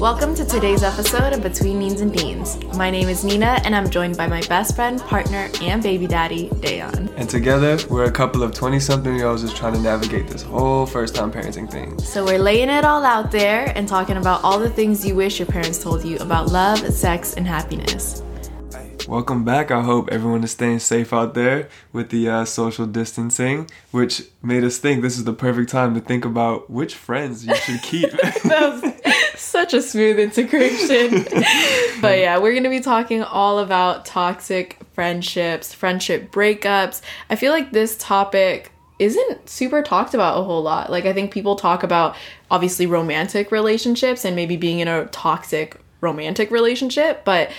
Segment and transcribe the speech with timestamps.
[0.00, 2.62] Welcome to today's episode of Between Means and Deans.
[2.74, 6.50] My name is Nina, and I'm joined by my best friend, partner, and baby daddy,
[6.50, 7.10] Dayon.
[7.16, 10.42] And together, we're a couple of 20 something year olds just trying to navigate this
[10.42, 11.98] whole first time parenting thing.
[11.98, 15.38] So, we're laying it all out there and talking about all the things you wish
[15.38, 18.22] your parents told you about love, sex, and happiness.
[19.08, 19.70] Welcome back.
[19.70, 24.62] I hope everyone is staying safe out there with the uh, social distancing, which made
[24.62, 28.10] us think this is the perfect time to think about which friends you should keep.
[28.44, 29.25] that was
[29.56, 31.22] such a smooth integration.
[32.02, 37.00] but yeah, we're going to be talking all about toxic friendships, friendship breakups.
[37.30, 40.90] I feel like this topic isn't super talked about a whole lot.
[40.90, 42.16] Like, I think people talk about
[42.50, 47.50] obviously romantic relationships and maybe being in a toxic romantic relationship, but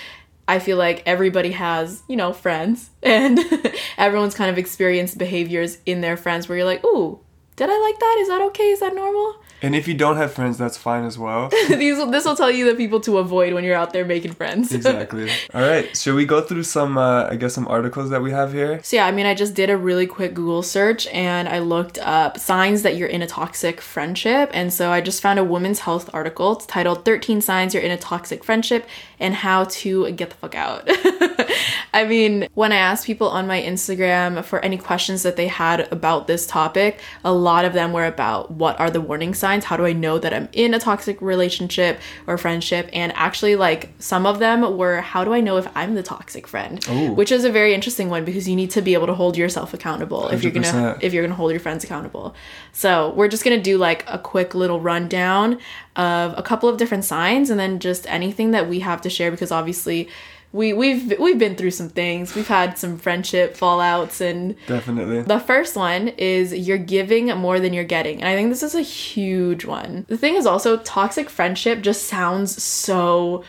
[0.47, 3.39] I feel like everybody has, you know, friends and
[3.97, 7.19] everyone's kind of experienced behaviors in their friends where you're like, ooh,
[7.55, 8.17] did I like that?
[8.19, 8.69] Is that okay?
[8.69, 9.41] Is that normal?
[9.61, 11.49] And if you don't have friends, that's fine as well.
[11.69, 14.71] These this will tell you the people to avoid when you're out there making friends.
[14.71, 15.29] exactly.
[15.53, 15.95] All right.
[15.97, 18.81] Should we go through some, uh, I guess, some articles that we have here?
[18.83, 21.97] So yeah, I mean, I just did a really quick Google search and I looked
[21.99, 25.79] up signs that you're in a toxic friendship, and so I just found a Women's
[25.79, 26.53] Health article.
[26.53, 28.87] It's titled "13 Signs You're in a Toxic Friendship
[29.19, 30.87] and How to Get the Fuck Out."
[31.93, 35.91] I mean, when I asked people on my Instagram for any questions that they had
[35.91, 39.65] about this topic, a lot of them were about what are the warning signs?
[39.65, 42.89] How do I know that I'm in a toxic relationship or friendship?
[42.93, 46.45] And actually, like some of them were, how do I know if I'm the toxic
[46.45, 46.87] friend?
[46.89, 47.13] Ooh.
[47.13, 49.73] Which is a very interesting one because you need to be able to hold yourself
[49.73, 52.35] accountable if you're gonna if you're gonna hold your friends accountable.
[52.73, 55.59] So we're just gonna do like a quick little rundown
[55.95, 59.31] of a couple of different signs and then just anything that we have to share
[59.31, 60.09] because obviously
[60.53, 62.33] we we've we've been through some things.
[62.33, 65.21] We've had some friendship fallouts and Definitely.
[65.23, 68.21] the first one is you're giving more than you're getting.
[68.21, 70.05] And I think this is a huge one.
[70.07, 73.43] The thing is also toxic friendship just sounds so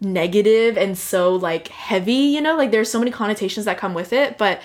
[0.00, 2.56] negative and so like heavy, you know?
[2.56, 4.60] Like there's so many connotations that come with it, but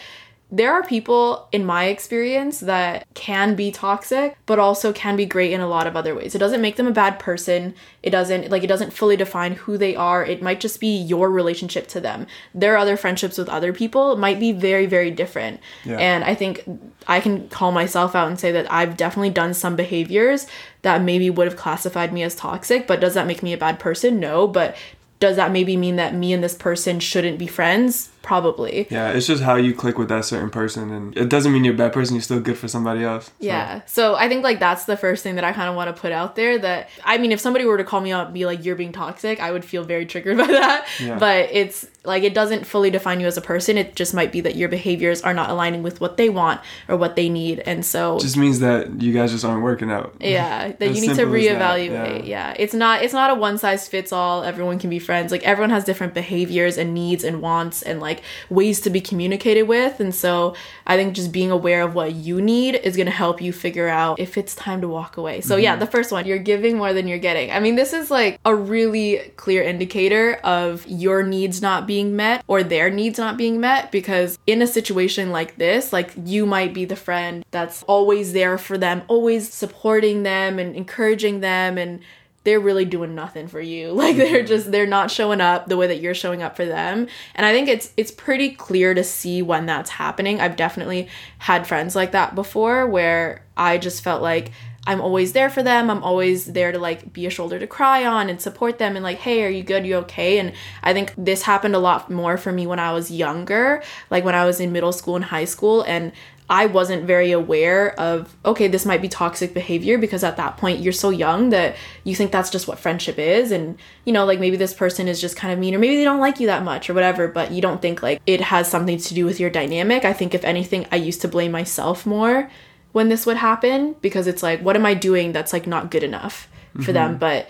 [0.51, 5.53] there are people in my experience that can be toxic but also can be great
[5.53, 6.35] in a lot of other ways.
[6.35, 7.73] It doesn't make them a bad person.
[8.03, 10.25] It doesn't like it doesn't fully define who they are.
[10.25, 12.28] It might just be your relationship to them.
[12.53, 15.59] Their other friendships with other people might be very very different.
[15.85, 15.97] Yeah.
[15.97, 16.63] and i think
[17.07, 20.47] i can call myself out and say that i've definitely done some behaviors
[20.81, 23.79] that maybe would have classified me as toxic but does that make me a bad
[23.79, 24.19] person?
[24.19, 24.75] No but
[25.22, 29.28] does that maybe mean that me and this person shouldn't be friends probably Yeah, it's
[29.28, 31.94] just how you click with that certain person, and it doesn't mean you're a bad
[31.94, 32.16] person.
[32.16, 33.26] You're still good for somebody else.
[33.26, 33.81] So, Yeah.
[33.86, 36.12] So I think like that's the first thing that I kind of want to put
[36.12, 38.66] out there that I mean if somebody were to call me up and be like
[38.66, 40.88] you're being toxic, I would feel very triggered by that.
[41.00, 41.18] Yeah.
[41.20, 43.78] But it's like it doesn't fully define you as a person.
[43.78, 46.97] It just might be that your behaviors are not aligning with what they want or
[46.97, 47.59] what they need.
[47.59, 50.16] And so Just means that you guys just aren't working out.
[50.19, 52.28] yeah, that you need to simple as that, reevaluate.
[52.28, 52.56] yeah.
[52.57, 54.44] It's not it's not a one size fits all.
[54.44, 55.31] Everyone can be friends.
[55.31, 59.63] Like everyone has different behaviors and needs and wants and like ways to be communicated
[59.63, 60.00] with.
[60.00, 60.56] And so
[60.88, 63.88] I think just being aware of what you need is going to help you figure
[63.88, 65.41] out if it's time to walk away.
[65.41, 65.81] So yeah, mm-hmm.
[65.81, 67.51] the first one, you're giving more than you're getting.
[67.51, 72.44] I mean, this is like a really clear indicator of your needs not being met
[72.47, 76.74] or their needs not being met because in a situation like this, like you might
[76.74, 82.01] be the friend that's always there for them, always supporting them and encouraging them and
[82.44, 83.91] they're really doing nothing for you.
[84.01, 84.47] Like they're mm-hmm.
[84.47, 87.07] just they're not showing up the way that you're showing up for them.
[87.35, 90.41] And I think it's it's pretty clear to see when that's happening.
[90.41, 91.07] I've definitely
[91.38, 94.51] had friends like that before where I just felt like
[94.88, 95.92] I'm always there for them.
[95.92, 99.03] I'm always there to like be a shoulder to cry on and support them and
[99.03, 99.86] like, hey, are you good?
[99.86, 100.40] You okay?
[100.40, 104.25] And I think this happened a lot more for me when I was younger, like
[104.25, 105.84] when I was in middle school and high school.
[105.84, 106.12] And
[106.50, 110.80] I wasn't very aware of, okay, this might be toxic behavior because at that point
[110.80, 113.52] you're so young that you think that's just what friendship is.
[113.52, 116.03] And, you know, like maybe this person is just kind of mean or maybe they
[116.03, 118.98] don't like you that much or whatever, but you don't think like it has something
[118.98, 120.03] to do with your dynamic.
[120.03, 122.50] I think if anything, I used to blame myself more
[122.91, 126.03] when this would happen because it's like, what am I doing that's like not good
[126.03, 126.47] enough
[126.81, 127.12] for them?
[127.12, 127.19] Mm-hmm.
[127.19, 127.50] But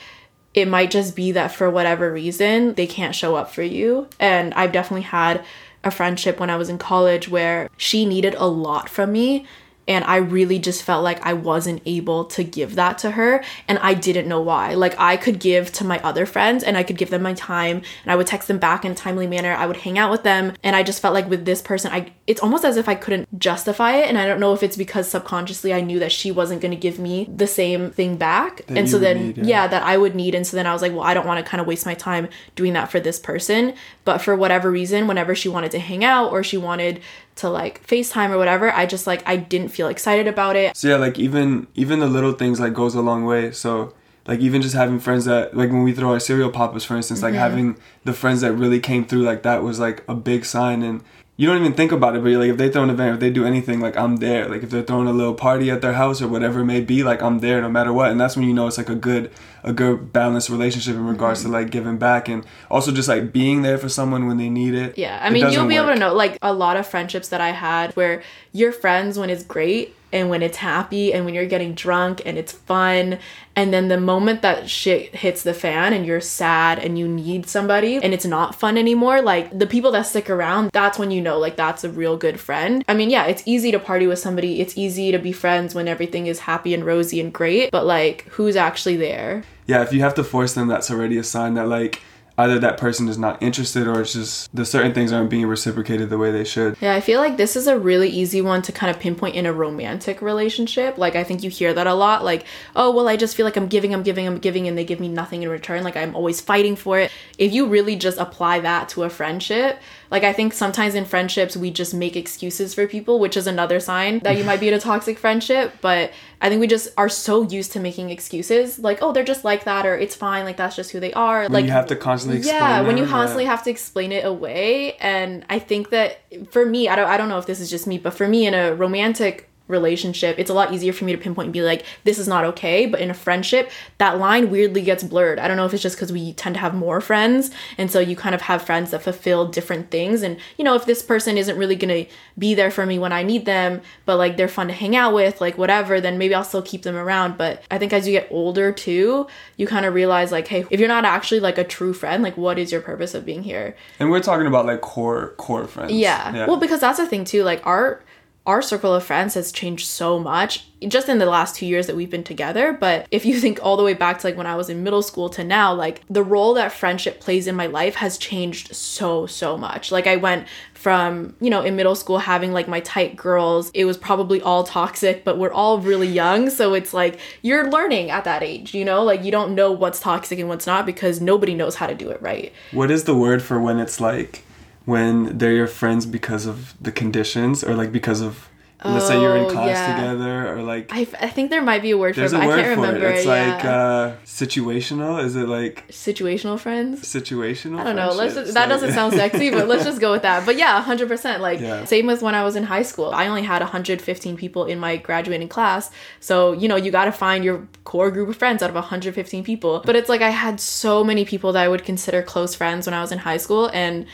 [0.54, 4.08] it might just be that for whatever reason they can't show up for you.
[4.20, 5.44] And I've definitely had
[5.84, 9.46] a friendship when I was in college where she needed a lot from me
[9.92, 13.78] and I really just felt like I wasn't able to give that to her and
[13.80, 14.74] I didn't know why.
[14.74, 17.82] Like I could give to my other friends and I could give them my time
[18.04, 19.54] and I would text them back in a timely manner.
[19.54, 22.14] I would hang out with them and I just felt like with this person I
[22.26, 25.10] it's almost as if I couldn't justify it and I don't know if it's because
[25.10, 28.66] subconsciously I knew that she wasn't going to give me the same thing back.
[28.68, 29.44] That and so then need, yeah.
[29.44, 31.44] yeah, that I would need and so then I was like, well, I don't want
[31.44, 33.74] to kind of waste my time doing that for this person,
[34.06, 37.02] but for whatever reason whenever she wanted to hang out or she wanted
[37.42, 40.76] to like FaceTime or whatever, I just like I didn't feel excited about it.
[40.76, 43.52] So yeah, like even even the little things like goes a long way.
[43.52, 43.94] So
[44.28, 47.22] like even just having friends that like when we throw our cereal poppers for instance
[47.22, 47.40] like mm-hmm.
[47.40, 51.04] having the friends that really came through like that was like a big sign and
[51.38, 53.20] you don't even think about it but you're like if they throw an event if
[53.20, 55.94] they do anything like i'm there like if they're throwing a little party at their
[55.94, 58.46] house or whatever it may be like i'm there no matter what and that's when
[58.46, 59.32] you know it's like a good
[59.64, 61.54] a good balanced relationship in regards to mm-hmm.
[61.54, 64.98] like giving back and also just like being there for someone when they need it
[64.98, 67.52] Yeah, I mean, you'll be able to know like a lot of friendships that I
[67.52, 68.22] had where
[68.52, 72.38] you're friends when it's great and when it's happy and when you're getting drunk and
[72.38, 73.18] it's fun.
[73.56, 77.48] And then the moment that shit hits the fan and you're sad and you need
[77.48, 81.22] somebody and it's not fun anymore, like the people that stick around, that's when you
[81.22, 82.84] know like that's a real good friend.
[82.88, 85.88] I mean, yeah, it's easy to party with somebody, it's easy to be friends when
[85.88, 89.44] everything is happy and rosy and great, but like who's actually there?
[89.72, 92.02] Yeah, if you have to force them, that's already a sign that like
[92.38, 96.10] either that person is not interested or it's just the certain things aren't being reciprocated
[96.10, 96.76] the way they should.
[96.82, 99.46] Yeah, I feel like this is a really easy one to kind of pinpoint in
[99.46, 100.98] a romantic relationship.
[100.98, 102.26] Like, I think you hear that a lot.
[102.26, 102.46] Like,
[102.76, 105.00] oh, well, I just feel like I'm giving, I'm giving, I'm giving, and they give
[105.00, 105.84] me nothing in return.
[105.84, 107.12] Like, I'm always fighting for it.
[107.38, 109.80] If you really just apply that to a friendship,
[110.12, 113.80] like, I think sometimes in friendships, we just make excuses for people, which is another
[113.80, 115.74] sign that you might be in a toxic friendship.
[115.82, 116.12] But
[116.42, 118.78] I think we just are so used to making excuses.
[118.78, 120.44] Like, oh, they're just like that, or it's fine.
[120.44, 121.44] Like, that's just who they are.
[121.44, 124.26] When like, you have to constantly explain yeah when you constantly have to explain it
[124.26, 126.20] away and i think that
[126.52, 128.46] for me i don't i don't know if this is just me but for me
[128.46, 131.84] in a romantic relationship it's a lot easier for me to pinpoint and be like
[132.04, 135.58] this is not okay but in a friendship that line weirdly gets blurred i don't
[135.58, 138.36] know if it's just because we tend to have more friends and so you kind
[138.36, 141.76] of have friends that fulfill different things and you know if this person isn't really
[141.76, 142.06] gonna
[142.38, 145.14] be there for me when i need them but like they're fun to hang out
[145.14, 148.12] with like whatever then maybe i'll still keep them around but i think as you
[148.12, 149.26] get older too
[149.58, 152.36] you kind of realize like hey if you're not actually like a true friend like
[152.38, 155.92] what is your purpose of being here And we're talking about like core core friends.
[155.94, 156.46] yeah.
[156.48, 157.44] Well, because that's the thing too.
[157.44, 158.02] Like our
[158.46, 161.96] our circle of friends has changed so much just in the last two years that
[161.96, 162.74] we've been together.
[162.74, 165.04] But if you think all the way back to like when I was in middle
[165.04, 169.28] school to now, like the role that friendship plays in my life has changed so,
[169.28, 169.92] so much.
[169.92, 173.86] Like I went from, you know, in middle school having like my tight girls, it
[173.86, 176.50] was probably all toxic, but we're all really young.
[176.50, 180.00] So it's like you're learning at that age, you know, like you don't know what's
[180.00, 182.52] toxic and what's not because nobody knows how to do it right.
[182.72, 184.44] what is the word for when it's like
[184.86, 188.48] when they're your friends because of the conditions or like because of
[188.84, 189.96] let's say you're in Oh, class yeah.
[189.96, 192.38] together or like I, I think there might be a word for it, there's a
[192.40, 193.16] but I can't for remember it.
[193.18, 193.54] It's yeah.
[193.56, 195.24] like uh situational.
[195.24, 197.02] Is it like situational friends.
[197.04, 197.80] situational?
[197.80, 198.12] I don't know.
[198.12, 200.48] Let's just, that Like- doesn't sound sexy, but let's just go with that.
[200.48, 201.44] But yeah, hundred percent.
[201.44, 201.86] Like Yeah.
[201.86, 203.12] same as when I was in high school.
[203.12, 207.12] I only had 115 people in my graduating class, so you know you got to
[207.12, 209.84] find your core group of friends out of 115 people.
[209.86, 212.96] But it's like I had so many people that I would consider close friends when
[212.96, 214.08] I was in high school, and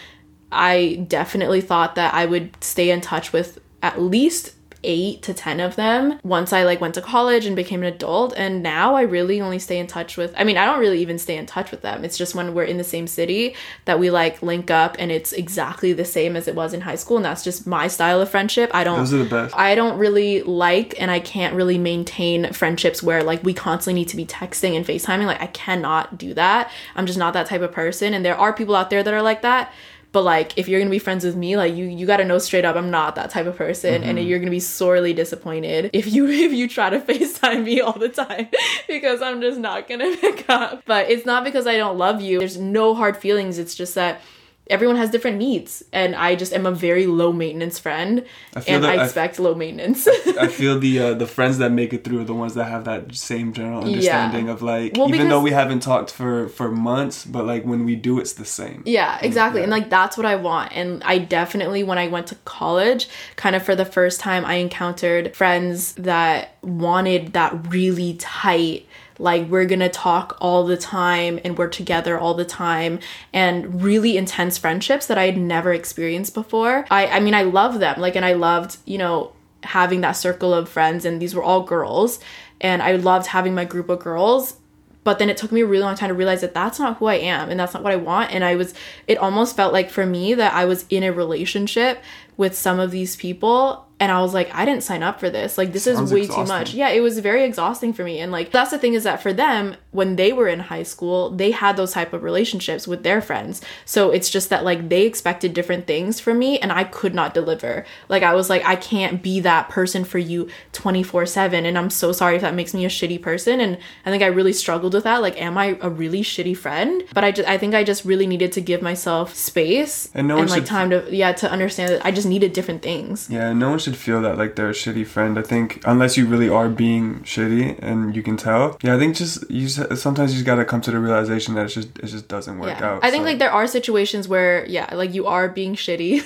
[0.51, 4.53] I definitely thought that I would stay in touch with at least
[4.83, 8.33] eight to ten of them once I like went to college and became an adult.
[8.37, 11.17] And now I really only stay in touch with I mean, I don't really even
[11.19, 12.05] stay in touch with them.
[12.05, 13.55] It's just when we're in the same city
[13.85, 16.95] that we like link up and it's exactly the same as it was in high
[16.95, 17.17] school.
[17.17, 18.71] And that's just my style of friendship.
[18.73, 19.55] I don't Those are the best.
[19.55, 24.09] I don't really like and I can't really maintain friendships where like we constantly need
[24.09, 25.25] to be texting and FaceTiming.
[25.25, 26.71] Like I cannot do that.
[26.95, 28.13] I'm just not that type of person.
[28.13, 29.73] And there are people out there that are like that.
[30.17, 32.65] But like if you're gonna be friends with me, like you you gotta know straight
[32.65, 34.27] up I'm not that type of person and mm-hmm.
[34.27, 38.09] you're gonna be sorely disappointed if you if you try to FaceTime me all the
[38.09, 38.47] time
[38.87, 40.81] because I'm just not gonna pick up.
[40.87, 42.39] But it's not because I don't love you.
[42.39, 43.59] There's no hard feelings.
[43.59, 44.21] It's just that
[44.69, 48.75] everyone has different needs and I just am a very low maintenance friend I feel
[48.75, 50.07] and that I I- expect low maintenance.
[50.39, 52.85] I feel the uh, the friends that make it through are the ones that have
[52.85, 57.25] that same general understanding of like Well, even though we haven't talked for for months,
[57.25, 58.81] but like when we do, it's the same.
[58.85, 59.61] Yeah, exactly.
[59.61, 60.71] And like that's what I want.
[60.75, 64.55] And I definitely when I went to college, kind of for the first time I
[64.55, 68.86] encountered friends that wanted that really tight
[69.19, 72.99] like we're to talk all the time and we're together all the time
[73.33, 76.85] and really intense friendships that I had never experienced before.
[76.89, 77.99] I I mean I love them.
[77.99, 79.33] Like and I loved, you know,
[79.63, 82.19] having that circle of friends and these were all girls
[82.61, 84.57] and I loved having my group of girls
[85.03, 87.05] but then it took me a really long time to realize that that's not who
[87.05, 88.73] I am and that's not what I want and I was
[89.07, 92.03] it almost felt like for me that I was in a relationship
[92.37, 95.57] with some of these people and I was like I didn't sign up for this.
[95.57, 96.45] Like this Sounds is way exhausting.
[96.45, 96.73] too much.
[96.73, 98.19] yeah it was very exhausting for me.
[98.19, 101.29] And like that's the thing is that for them when they were in high school
[101.31, 103.61] they had those type of relationships with their friends.
[103.85, 107.33] So it's just that like they expected different things from me and I could not
[107.33, 107.85] deliver.
[108.07, 112.11] Like I was like I can't be that person for you 24/7 and I'm so
[112.11, 113.59] sorry if that makes me a shitty person.
[113.59, 115.21] And I think I really struggled with that.
[115.21, 117.03] Like am I a really shitty friend?
[117.13, 120.37] But I just I think I just really needed to give myself space And no
[120.37, 123.27] one like time to yeah to understand that I just just needed different things.
[123.29, 125.39] Yeah, no one should feel that like they're a shitty friend.
[125.39, 128.77] I think unless you really are being shitty and you can tell.
[128.83, 131.65] Yeah, I think just you just, sometimes you just gotta come to the realization that
[131.67, 132.89] it just it just doesn't work Yeah.
[132.89, 133.03] out.
[133.03, 133.29] I think so.
[133.29, 136.21] like there are situations where yeah, like you are being shitty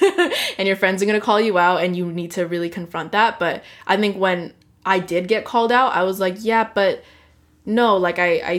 [0.58, 3.38] and your friends are to call you out and you need to really confront that,
[3.40, 4.54] but I think when
[4.86, 7.04] I did get called out, I was like, yeah, but
[7.66, 8.56] no, like I I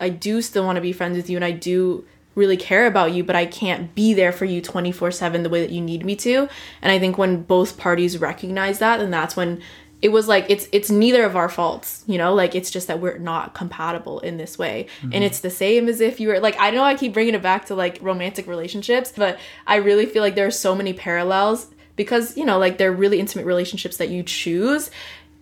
[0.00, 3.12] I do still want to be friends with you and I do really care about
[3.12, 6.16] you, but I can't be there for you 24/7 the way that you need me
[6.16, 6.48] to.
[6.80, 9.60] And I think when both parties recognize that, then that's when
[10.02, 12.34] it was like it's it's neither of our faults, you know?
[12.34, 14.88] Like it's just that we're not compatible in this way.
[15.02, 15.22] And mm-hmm.
[15.22, 17.66] it's the same as if you were like I know I keep bringing it back
[17.66, 22.36] to like romantic relationships, but I really feel like there are so many parallels because,
[22.36, 24.90] you know, like they're really intimate relationships that you choose.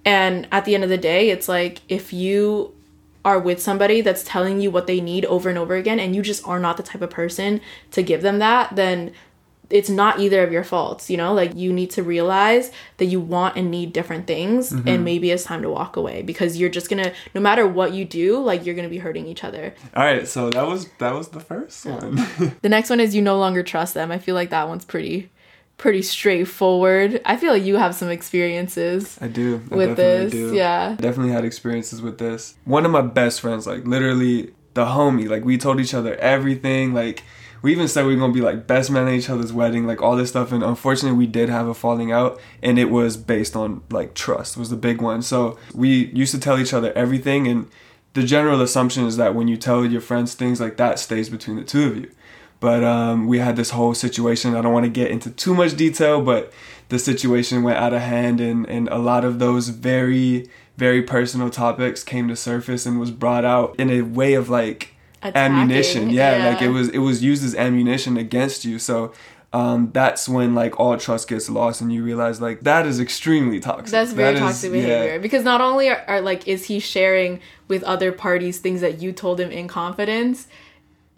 [0.04, 2.74] And at the end of the day, it's like if you
[3.24, 6.22] are with somebody that's telling you what they need over and over again and you
[6.22, 7.60] just are not the type of person
[7.90, 9.12] to give them that, then
[9.68, 11.32] it's not either of your faults, you know?
[11.32, 15.04] Like you need to realize that you want and need different things and mm-hmm.
[15.04, 18.04] maybe it's time to walk away because you're just going to no matter what you
[18.04, 19.74] do, like you're going to be hurting each other.
[19.94, 22.18] All right, so that was that was the first one.
[22.62, 24.10] The next one is you no longer trust them.
[24.10, 25.30] I feel like that one's pretty
[25.80, 27.22] pretty straightforward.
[27.24, 29.62] I feel like you have some experiences I do.
[29.72, 30.32] I with definitely this.
[30.32, 30.54] do.
[30.54, 30.94] Yeah.
[30.98, 32.54] Definitely had experiences with this.
[32.64, 36.92] One of my best friends, like literally the homie, like we told each other everything.
[36.92, 37.24] Like
[37.62, 40.02] we even said we were gonna be like best men at each other's wedding, like
[40.02, 40.52] all this stuff.
[40.52, 44.58] And unfortunately, we did have a falling out, and it was based on like trust
[44.58, 45.22] was the big one.
[45.22, 47.70] So we used to tell each other everything, and
[48.12, 51.56] the general assumption is that when you tell your friends things like that, stays between
[51.56, 52.10] the two of you.
[52.60, 54.54] But um, we had this whole situation.
[54.54, 56.52] I don't want to get into too much detail, but
[56.90, 61.48] the situation went out of hand, and, and a lot of those very, very personal
[61.50, 66.10] topics came to surface and was brought out in a way of like ammunition.
[66.10, 66.48] Yeah, yeah.
[66.50, 68.78] like it was it was used as ammunition against you.
[68.78, 69.12] So
[69.52, 73.60] um, that's when like all trust gets lost, and you realize like that is extremely
[73.60, 73.90] toxic.
[73.90, 74.80] That's very That is- toxic yeah.
[74.80, 79.00] behavior because not only are, are like is he sharing with other parties things that
[79.00, 80.46] you told him in confidence,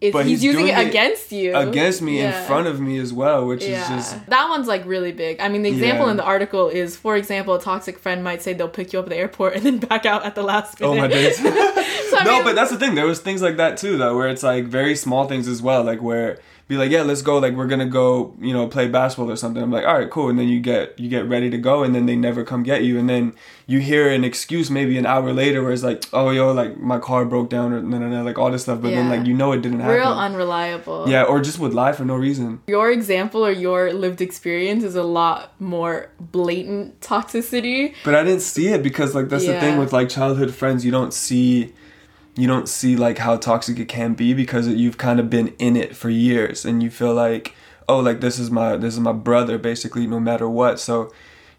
[0.03, 2.39] is But he's, he's using it against you against me Yeah.
[2.41, 5.39] in front of me as well, which Yeah, is just that one's like really big.
[5.39, 6.11] I mean, the example Yeah.
[6.11, 9.05] in the article is, for example, a toxic friend might say they'll pick you up
[9.05, 10.91] at the airport and then back out at the last minute.
[10.91, 11.39] Oh my days.
[12.13, 12.93] So, no, mean- but that's the thing.
[12.93, 15.83] There was things like that too, though, where it's like very small things as well,
[15.83, 16.37] like where
[16.73, 19.61] be like, yeah, let's go, like we're gonna go, you know, play basketball or something.
[19.61, 21.93] I'm like, all right, cool, and then you get you get ready to go, and
[21.95, 23.33] then they never come get you, and then
[23.65, 26.99] you hear an excuse maybe an hour later where it's like, oh yo, like my
[26.99, 29.33] car broke down or no no no, like all this stuff, but then like you
[29.33, 29.95] know it didn't happen.
[29.95, 31.07] real unreliable.
[31.07, 32.61] yeah, or just would lie for no reason.
[32.67, 37.93] Your example or your lived experience is a lot more blatant toxicity.
[38.03, 40.91] But I didn't see it because like that's the thing with like childhood friends, you
[40.91, 41.73] don't see
[42.35, 45.75] you don't see like how toxic it can be because you've kind of been in
[45.75, 47.53] it for years and you feel like
[47.87, 50.79] oh like this is my this is my brother basically no matter what.
[50.79, 51.11] So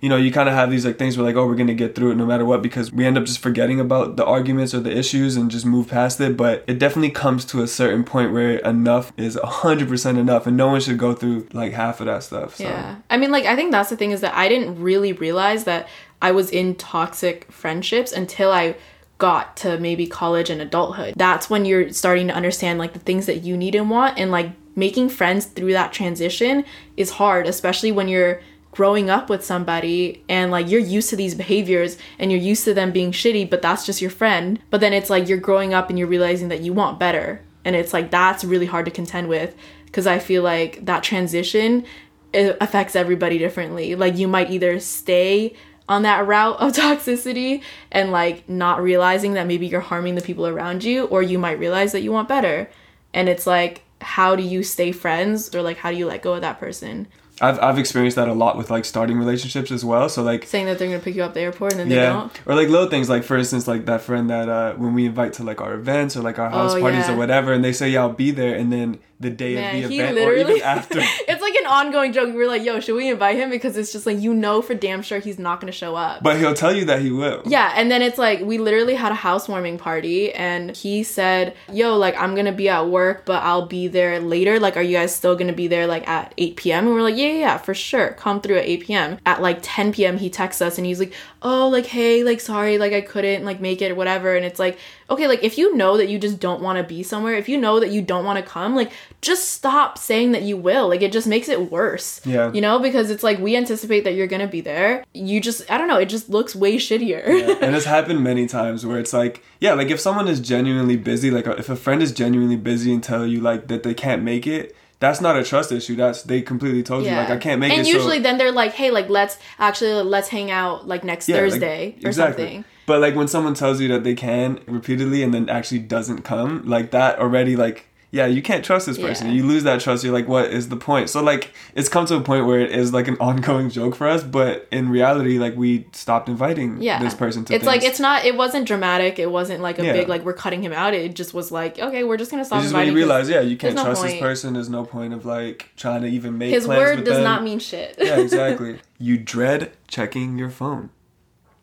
[0.05, 1.95] you know, you kind of have these like things where like, oh, we're gonna get
[1.95, 4.81] through it no matter what, because we end up just forgetting about the arguments or
[4.81, 6.37] the issues and just move past it.
[6.37, 10.59] But it definitely comes to a certain point where enough is hundred percent enough, and
[10.59, 12.57] no one should go through like half of that stuff.
[12.57, 12.65] So.
[12.65, 12.97] Yeah.
[13.09, 15.89] I mean, like, I think that's the thing is that I didn't really realize that
[16.21, 18.77] I was in toxic friendships until I
[19.19, 21.15] got to maybe college and adulthood.
[21.17, 24.19] That's when you're starting to understand, like, the things that you need and want.
[24.19, 26.65] And, like, making friends through that transition
[26.97, 28.41] is hard, especially when you're
[28.75, 32.75] growing up with somebody and like you're used to these behaviors and you're used to
[32.75, 35.89] them being shitty but that's just your friend but then it's like you're growing up
[35.89, 39.29] and you're realizing that you want better and it's like that's really hard to contend
[39.29, 39.55] with
[39.87, 41.85] because i feel like that transition
[42.33, 45.55] it affects everybody differently like you might either stay
[45.89, 47.63] on that route of toxicity
[47.93, 51.59] and like not realizing that maybe you're harming the people around you or you might
[51.59, 52.69] realize that you want better
[53.13, 56.35] and it's like how do you stay friends or like how do you let go
[56.35, 57.07] of that person
[57.41, 60.09] I've I've experienced that a lot with like starting relationships as well.
[60.09, 61.97] So like saying that they're gonna pick you up at the airport and then they
[61.97, 62.41] yeah, don't.
[62.47, 65.33] or like little things like for instance like that friend that uh when we invite
[65.35, 67.13] to like our events or like our house Oh, parties yeah.
[67.13, 69.83] or whatever, and they say yeah I'll be there, and then the day Man, of
[69.83, 70.99] the he event or even after.
[71.01, 72.27] it's like an ongoing joke.
[72.29, 73.51] We were like, yo, should we invite him?
[73.51, 76.23] Because it's just like you know for damn sure he's not gonna show up.
[76.23, 77.43] But he'll tell you that he will.
[77.47, 81.97] yeah, and then it's like we literally had a housewarming party and he said, Yo,
[81.97, 84.61] like I'm gonna be at work, but I'll be there later.
[84.61, 86.87] Like, are you guys still gonna be there like at 8 p.m.?
[86.87, 88.11] And we're like, Yeah, yeah, yeah, for sure.
[88.13, 89.19] Come through at 8 p.m.
[89.27, 90.19] At like 10 p.m.
[90.19, 91.13] he texts us and he's like,
[91.43, 94.35] Oh, like, hey, like sorry, like I couldn't like make it or whatever.
[94.37, 94.79] And it's like,
[95.11, 97.81] okay, like if you know that you just don't wanna be somewhere, if you know
[97.81, 100.89] that you don't wanna come, like just stop saying that you will.
[100.89, 102.21] Like it just makes it worse.
[102.25, 102.53] Yeah.
[102.53, 105.05] You know, because it's like we anticipate that you're gonna be there.
[105.13, 107.27] You just I don't know, it just looks way shittier.
[107.27, 110.97] Yeah, and it's happened many times where it's like yeah like if someone is genuinely
[110.97, 114.23] busy like if a friend is genuinely busy and tell you like that they can't
[114.23, 115.97] make it that's not a trust issue.
[115.97, 117.87] That's they completely told you like I can't make and it.
[117.87, 121.29] And usually so, then they're like, hey, like let's actually let's hang out like next
[121.29, 122.45] Yeah, like, Thursday or exactly.
[122.45, 122.65] something.
[122.87, 126.63] But like when someone tells you that they can repeatedly and then actually doesn't come,
[126.67, 129.27] like that already like yeah, you can't trust this person.
[129.27, 129.33] Yeah.
[129.33, 130.05] You lose that trust.
[130.05, 131.11] You're like, what is the point?
[131.11, 134.07] So like it's come to a point where it is like an ongoing joke for
[134.07, 137.03] us, but in reality, like we stopped inviting Yeah.
[137.03, 139.19] this person to It's like it's not it wasn't dramatic.
[139.19, 139.95] It wasn't like a Yeah.
[139.95, 140.95] big like we're cutting him out.
[140.95, 143.41] It just was like, okay, we're just gonna stop It's just when you realize, yeah,
[143.41, 144.55] you can't no trust this person.
[144.55, 147.25] There's no point of like trying to even make his word does them.
[147.25, 147.97] not mean shit.
[147.99, 148.79] yeah, exactly.
[149.01, 150.91] You dread checking your phone.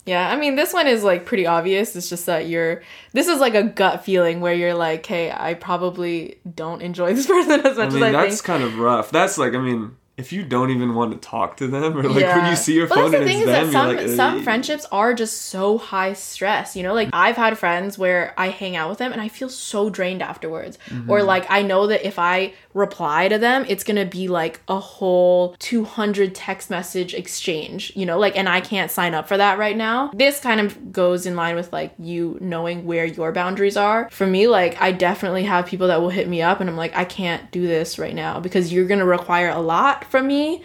[0.05, 1.95] Yeah, I mean, this one is like pretty obvious.
[1.95, 2.81] It's just that you're.
[3.13, 7.27] This is like a gut feeling where you're like, hey, I probably don't enjoy this
[7.35, 8.43] person as I much mean, as I that's think.
[8.45, 9.11] kind of rough.
[9.11, 12.25] That's like, I mean, if you don't even want to talk to them, or like
[12.35, 14.85] when you see your phone that's and the it's them, that some like, some friendships
[14.91, 16.75] are just so high stress.
[16.75, 19.49] You know, like I've had friends where I hang out with them and I feel
[19.49, 21.09] so drained afterwards, Mm-hmm.
[21.11, 24.79] or like I know that if I reply to them, it's gonna be like a
[24.79, 27.91] whole two hundred text message exchange.
[27.95, 30.11] You know, like and I can't sign up for that right now.
[30.13, 34.09] This kind of goes in line with like you knowing where your boundaries are.
[34.11, 36.95] For me, like I definitely have people that will hit me up and I'm like,
[36.95, 40.61] I can't do this right now because you're gonna require a lot from me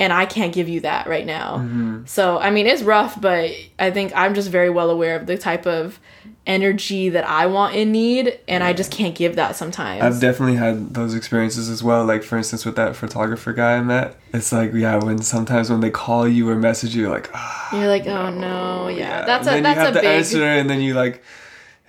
[0.00, 1.58] and I can't give you that right now.
[1.58, 2.06] Mm-hmm.
[2.06, 5.36] So, I mean, it's rough, but I think I'm just very well aware of the
[5.36, 6.00] type of
[6.46, 10.02] energy that I want and need, and I just can't give that sometimes.
[10.02, 12.06] I've definitely had those experiences as well.
[12.06, 15.80] Like for instance, with that photographer guy I met, it's like yeah, when sometimes when
[15.80, 19.46] they call you or message you, you're like, ah, You're like, oh no, yeah, that's
[19.46, 20.16] and a then that's you have a to big.
[20.16, 21.22] answer, and then you like,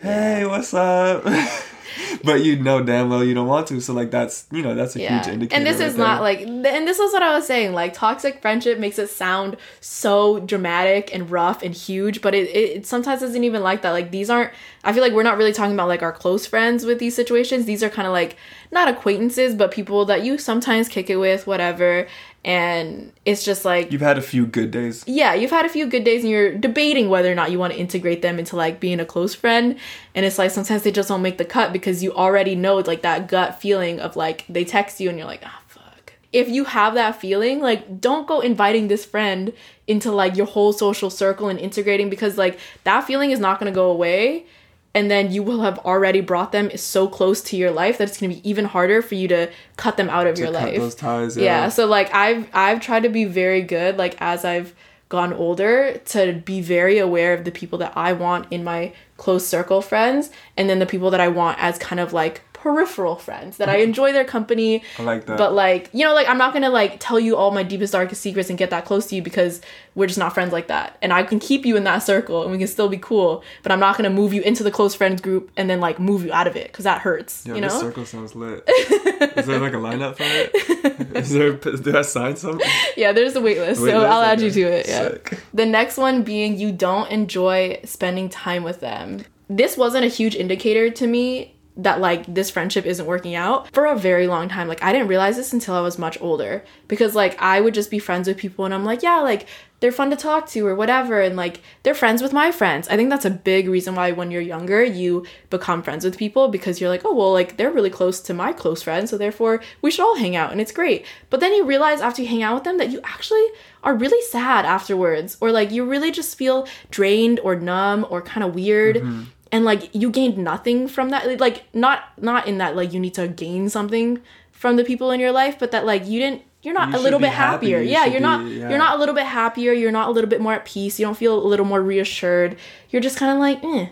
[0.02, 1.24] hey, what's up?
[2.24, 3.80] but you know damn well you don't want to.
[3.82, 5.24] So like that's you know that's a Yeah.
[5.24, 5.58] huge indicator.
[5.58, 7.74] And this right is not like, and this is what I was saying.
[7.74, 12.78] Like, toxic friendship makes it sound so dramatic and rough and huge, but it, it,
[12.78, 13.92] it sometimes isn't even like that.
[13.92, 14.52] Like, these aren't,
[14.84, 17.66] I feel like we're not really talking about like our close friends with these situations.
[17.66, 18.38] These are kind of like,
[18.72, 22.08] not acquaintances, but people that you sometimes kick it with, whatever.
[22.44, 25.04] And it's just like, you've had a few good days.
[25.06, 27.74] yeah, you've had a few good days and you're debating whether or not you want
[27.74, 29.78] to integrate them into like being a close friend.
[30.16, 33.04] And it's like sometimes they just don't make the cut because you already know like
[33.04, 36.14] that gut feeling of like they text you and you're like, ah, fuck.
[36.34, 39.54] If you have that feeling, like don't go inviting this friend
[39.86, 43.72] into like your whole social circle and integrating because like that feeling is not going
[43.72, 44.46] to go away.
[44.94, 48.20] And then you will have already brought them so close to your life that it's
[48.20, 50.78] gonna be even harder for you to cut them out of your to cut life
[50.80, 51.38] those ties.
[51.38, 51.44] yeah.
[51.44, 54.74] yeah so like i've i've tried to be very good like as i've
[55.08, 59.46] gone older to be very aware of the people that i want in my close
[59.46, 63.58] circle friends and then the people that i want as kind of like peripheral friends
[63.58, 65.36] that i enjoy their company I like that.
[65.38, 68.22] but like you know like i'm not gonna like tell you all my deepest darkest
[68.22, 69.62] secrets and get that close to you because
[69.96, 72.52] we're just not friends like that and i can keep you in that circle and
[72.52, 75.22] we can still be cool but i'm not gonna move you into the close friends
[75.22, 77.74] group and then like move you out of it because that hurts Yeah, you this
[77.74, 78.64] know circle sounds lit.
[78.68, 81.18] is there like a lineup for it?
[81.18, 81.54] Is there?
[81.54, 82.68] Did I sign something?
[82.96, 85.40] yeah there's a wait list Wait, so that's i'll add you to it yeah Sick.
[85.54, 89.26] The next one being you don't enjoy spending time with them.
[89.50, 93.86] This wasn't a huge indicator to me that like this friendship isn't working out for
[93.86, 94.68] a very long time.
[94.68, 97.90] Like I didn't realize this until I was much older because like I would just
[97.90, 99.48] be friends with people and I'm like, yeah, like
[99.80, 102.88] they're fun to talk to or whatever and like they're friends with my friends.
[102.90, 106.50] I think that's a big reason why when you're younger you become friends with people
[106.50, 109.64] because you're like, oh well, like they're really close to my close friends, so therefore
[109.82, 111.06] we should all hang out and it's great.
[111.30, 113.46] But then you realize after you hang out with them that you actually
[113.84, 118.44] are really sad afterwards or like you really just feel drained or numb or kind
[118.44, 119.24] of weird Mm-hmm.
[119.52, 123.14] And like you gained nothing from that like not not in that like you need
[123.14, 124.20] to gain something
[124.52, 127.00] from the people in your life but that like you didn't you're not You a
[127.00, 127.72] little be bit happy.
[127.72, 128.70] happier You yeah you're not yeah.
[128.70, 131.06] you're not a little bit happier you're not a little bit more at peace you
[131.06, 132.58] don't feel a little more reassured
[132.90, 133.90] you're just kind of like eh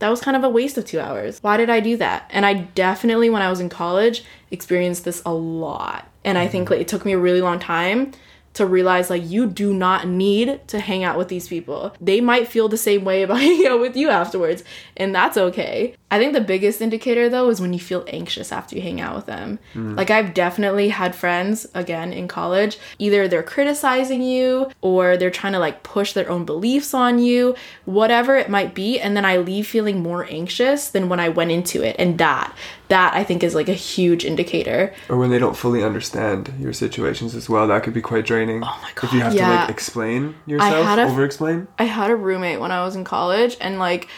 [0.00, 1.40] that was kind of a waste of two hours.
[1.42, 2.24] Why did I do that?
[2.30, 6.10] And I definitely, when I was in college, experienced this a lot.
[6.24, 8.12] And I think like, it took me a really long time
[8.54, 11.94] to realize like you do not need to hang out with these people.
[12.00, 14.64] They might feel the same way about hanging out with you afterwards,
[14.96, 15.94] and that's okay.
[16.10, 19.14] I think the biggest indicator though is when you feel anxious after you hang out
[19.14, 19.58] with them.
[19.72, 19.94] Hmm.
[19.94, 25.52] Like I've definitely had friends again in college, either they're criticizing you or they're trying
[25.52, 29.36] to like push their own beliefs on you, whatever it might be, and then I
[29.36, 31.96] leave feeling more anxious than when I went into it.
[31.98, 32.54] And that
[32.90, 34.92] that I think is like a huge indicator.
[35.08, 38.62] Or when they don't fully understand your situations as well, that could be quite draining.
[38.62, 39.04] Oh my god!
[39.04, 41.66] If you have to like explain yourself, a- over explain.
[41.78, 44.08] I had a roommate when I was in college and like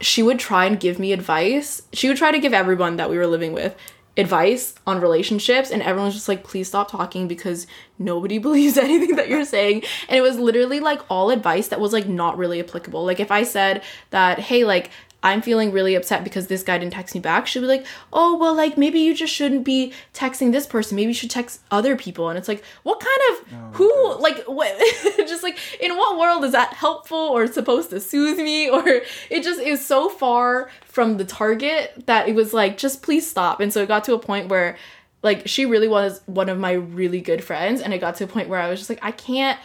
[0.00, 1.82] she would try and give me advice.
[1.92, 3.74] She would try to give everyone that we were living with
[4.18, 7.66] advice on relationships and everyone's just like please stop talking because
[7.98, 11.92] nobody believes anything that you're saying and it was literally like all advice that was
[11.92, 14.90] like not really applicable like if i said that hey like
[15.26, 18.36] I'm feeling really upset because this guy didn't text me back, she'll be like, oh,
[18.36, 20.94] well, like maybe you just shouldn't be texting this person.
[20.94, 22.28] Maybe you should text other people.
[22.28, 24.76] And it's like, what kind of, Oh, who, like, what,
[25.26, 28.70] just like, in what world is that helpful or supposed to soothe me?
[28.76, 28.86] Or
[29.30, 33.58] it just is so far from the target that it was like, just please stop.
[33.60, 34.76] And so it got to a point where,
[35.22, 38.26] like she really was one of my really good friends and it got to a
[38.26, 39.58] point where i was just like i can't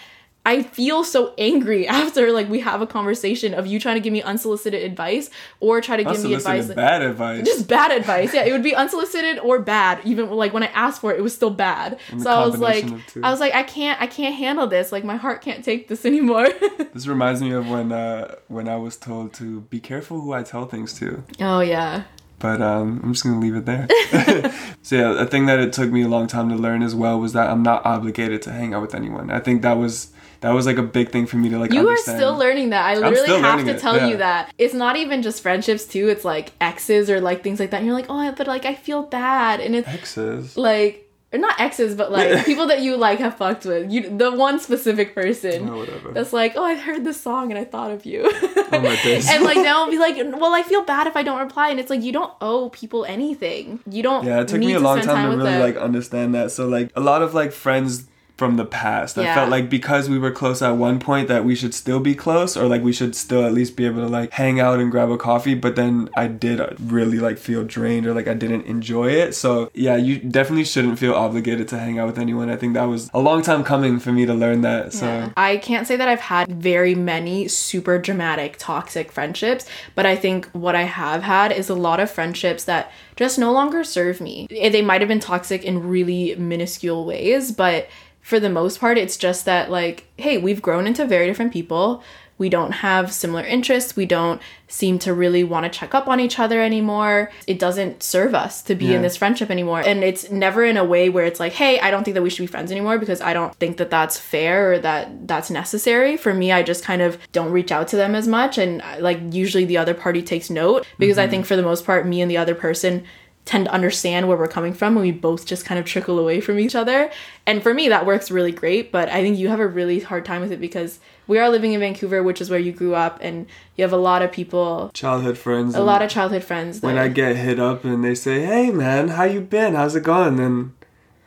[0.46, 4.12] i feel so angry after like we have a conversation of you trying to give
[4.12, 7.46] me unsolicited advice or try to give me advice bad advice.
[7.46, 11.02] just bad advice yeah it would be unsolicited or bad even like when i asked
[11.02, 13.22] for it it was still bad And so i was like combination of two.
[13.24, 16.06] i was like i can't i can't handle this like my heart can't take this
[16.12, 16.48] anymore
[16.94, 20.44] This reminds me of when uh, when I was told to be careful who I
[20.44, 21.24] tell things to.
[21.40, 22.04] oh yeah
[22.40, 23.88] But um, I'm just gonna leave it there.
[24.82, 27.20] so yeah, a thing that it took me a long time to learn as well
[27.20, 29.30] was that I'm not obligated to hang out with anyone.
[29.32, 31.72] I think that was that was like a big thing for me to like.
[31.72, 32.86] You are still learning that.
[32.86, 34.08] I literally have to it, tell yeah.
[34.08, 36.10] you that it's not even just friendships too.
[36.10, 37.78] It's like exes or like things like that.
[37.78, 40.58] And you're like, oh, but like I feel bad, and it's exes.
[40.58, 43.92] like or not exes, but like people that you like have fucked with.
[43.92, 46.12] You the one specific person Oh, whatever.
[46.12, 48.24] that's like, oh, I heard this song and I thought of you.
[48.26, 49.30] Oh my days.
[49.30, 51.90] and like they'll be like, well, I feel bad if I don't reply, and it's
[51.90, 53.80] like you don't owe people anything.
[53.90, 54.26] You don't.
[54.26, 55.62] Yeah, it took me a long spend time, to really them.
[55.62, 56.52] like understand that.
[56.52, 58.08] So like a lot of like friends
[58.42, 61.54] from the past, I felt like because we were close at one point that we
[61.54, 64.32] should still be close, or like we should still at least be able to like
[64.32, 65.54] hang out and grab a coffee.
[65.54, 66.60] But then I did
[66.92, 69.36] really like feel drained or like I didn't enjoy it.
[69.36, 72.50] So yeah, you definitely shouldn't feel obligated to hang out with anyone.
[72.50, 74.92] I think that was a long time coming for me to learn that.
[74.94, 75.30] So Yeah.
[75.38, 80.50] I can't say that I've had very many super dramatic toxic friendships, but I think
[80.54, 84.48] what I have had is a lot of friendships that just no longer serve me.
[84.50, 87.88] They might have been toxic in really minuscule ways, but
[88.22, 92.04] for the most part, it's just that, like, hey, we've grown into very different people.
[92.38, 93.96] We don't have similar interests.
[93.96, 97.32] We don't seem to really want to check up on each other anymore.
[97.46, 99.82] It doesn't serve us to be in this friendship anymore.
[99.86, 102.32] And it's never in a way where it's like, hey, I don't think that we
[102.32, 106.18] should be friends anymore because I don't think that that's fair or that that's necessary.
[106.18, 108.58] For me, I just kind of don't reach out to them as much.
[108.58, 111.86] And uh, like, usually the other party takes note because I think for the most
[111.86, 113.04] part, me and the other person
[113.46, 116.40] tend to understand where we're coming from and we both just kind of trickle away
[116.40, 117.12] from each other.
[117.46, 118.92] And for me, that works really great.
[118.92, 121.74] But I think you have a really hard time with it because we are living
[121.74, 124.92] in Vancouver, which is where you grew up, and you have a lot of people,
[124.94, 125.76] childhood friends.
[125.76, 126.82] a lot of childhood friends.
[126.82, 129.76] That, when I get hit up and they say, "Hey man, how you been?
[129.76, 130.74] How's it going?" Then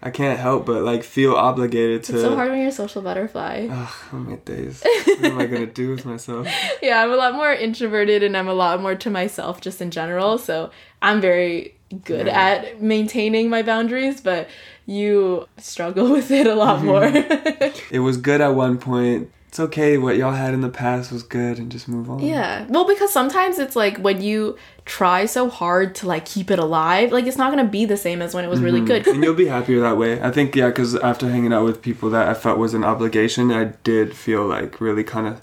[0.02, 2.12] I can't help but like feel obligated to.
[2.12, 3.66] it's so hard when you're a social butterfly.
[3.70, 4.84] Ugh, oh my days.
[5.14, 6.46] What am I gonna do with myself?
[6.82, 9.90] yeah, I'm a lot more introverted and I'm a lot more to myself just in
[9.90, 10.36] general.
[10.36, 11.73] So I'm very
[12.04, 12.40] good Yeah.
[12.40, 14.48] at maintaining my boundaries, but
[14.86, 16.86] you struggle with it a lot mm-hmm.
[16.86, 17.72] more.
[17.90, 19.30] It was good at one point.
[19.48, 19.98] It's okay.
[19.98, 22.18] What y'all had in the past was good, and just move on.
[22.18, 22.66] yeah.
[22.68, 27.12] Well, because sometimes it's like when you try so hard to like keep it alive,
[27.12, 29.04] like it's not gonna be the same as when it was really mm-hmm.
[29.04, 29.06] good.
[29.06, 30.20] and you'll be happier that way.
[30.20, 33.52] I think yeah, because after hanging out with people that I felt was an obligation,
[33.52, 35.40] I did feel like really kind of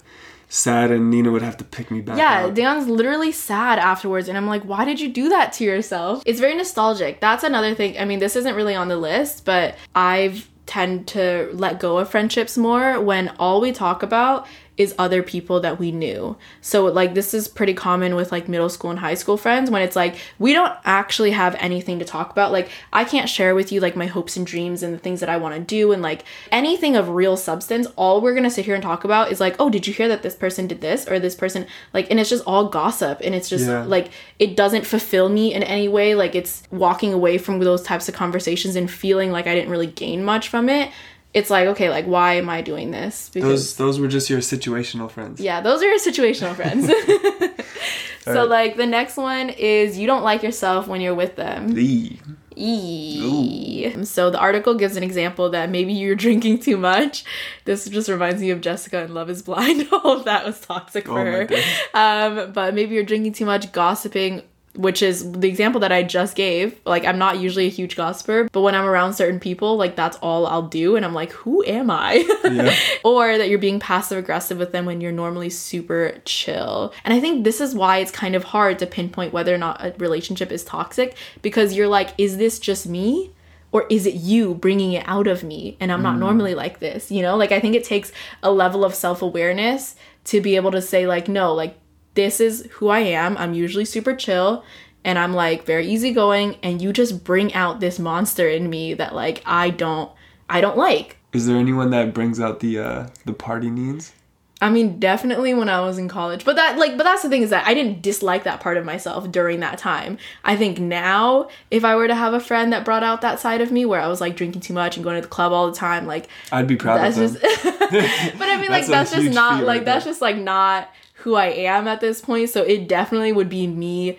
[0.52, 2.18] sad, and Nina would have to pick me back.
[2.18, 2.54] Yeah, up.
[2.54, 6.22] Dan's literally sad afterwards, and I'm like, why did you do that to yourself?
[6.26, 7.20] It's very nostalgic.
[7.20, 7.98] That's another thing.
[7.98, 12.08] I mean, this isn't really on the list, but I've tend to let go of
[12.08, 14.46] friendships more when all we talk about
[14.78, 16.34] is other people that we knew.
[16.62, 19.82] So like this is pretty common with like middle school and high school friends when
[19.82, 22.52] it's like we don't actually have anything to talk about.
[22.52, 25.28] Like I can't share with you like my hopes and dreams and the things that
[25.28, 27.86] I want to do and like anything of real substance.
[27.96, 30.08] All we're going to sit here and talk about is like, "Oh, did you hear
[30.08, 33.34] that this person did this or this person like and it's just all gossip and
[33.34, 33.84] it's just Yeah.
[33.84, 36.14] like it doesn't fulfill me in any way.
[36.14, 39.86] Like it's walking away from those types of conversations and feeling like I didn't really
[39.86, 40.90] gain much from it.
[41.34, 43.28] It's like, okay, like why am I doing this?
[43.30, 45.40] Those those were just your situational friends.
[45.40, 46.86] Yeah, those are your situational friends.
[48.24, 48.48] so Alright.
[48.48, 51.76] like the next one is you don't like yourself when you're with them.
[51.76, 52.20] Eee.
[52.54, 54.04] Eee.
[54.04, 57.24] So the article gives an example that maybe you're drinking too much.
[57.64, 59.88] This just reminds me of Jessica and Love is Blind.
[59.92, 61.48] All of that was toxic for Oh her.
[61.94, 64.42] Um, but maybe you're drinking too much, gossiping,
[64.74, 66.80] which is the example that I just gave.
[66.86, 70.16] Like I'm not usually a huge gossiper, but when I'm around certain people, like that's
[70.18, 72.24] all I'll do, and I'm like, who am I?
[72.44, 72.74] Yeah.
[73.04, 76.92] or that you're being passive aggressive with them when you're normally super chill.
[77.04, 79.84] And I think this is why it's kind of hard to pinpoint whether or not
[79.84, 83.32] a relationship is toxic because you're like, is this just me?
[83.72, 85.78] Or is it you bringing it out of me?
[85.80, 86.20] And I'm not mm.
[86.20, 87.36] normally like this, you know?
[87.36, 91.06] Like, I think it takes a level of self awareness to be able to say,
[91.06, 91.78] like, no, like,
[92.14, 93.36] this is who I am.
[93.38, 94.64] I'm usually super chill
[95.04, 96.56] and I'm like very easygoing.
[96.62, 100.10] And you just bring out this monster in me that, like, I don't.
[100.48, 101.16] I don't like.
[101.32, 104.12] Is there anyone that brings out the uh the party needs?
[104.60, 106.44] I mean, definitely when I was in college.
[106.44, 108.84] But that like but that's the thing is that I didn't dislike that part of
[108.84, 110.18] myself during that time.
[110.44, 113.60] I think now if I were to have a friend that brought out that side
[113.60, 115.68] of me where I was like drinking too much and going to the club all
[115.68, 117.42] the time, like I'd be proud that's of them.
[117.42, 117.64] just
[118.38, 120.90] But I mean like That's a that's just not like right that's just like not
[121.22, 122.50] who I am at this point.
[122.50, 124.18] So it definitely would be me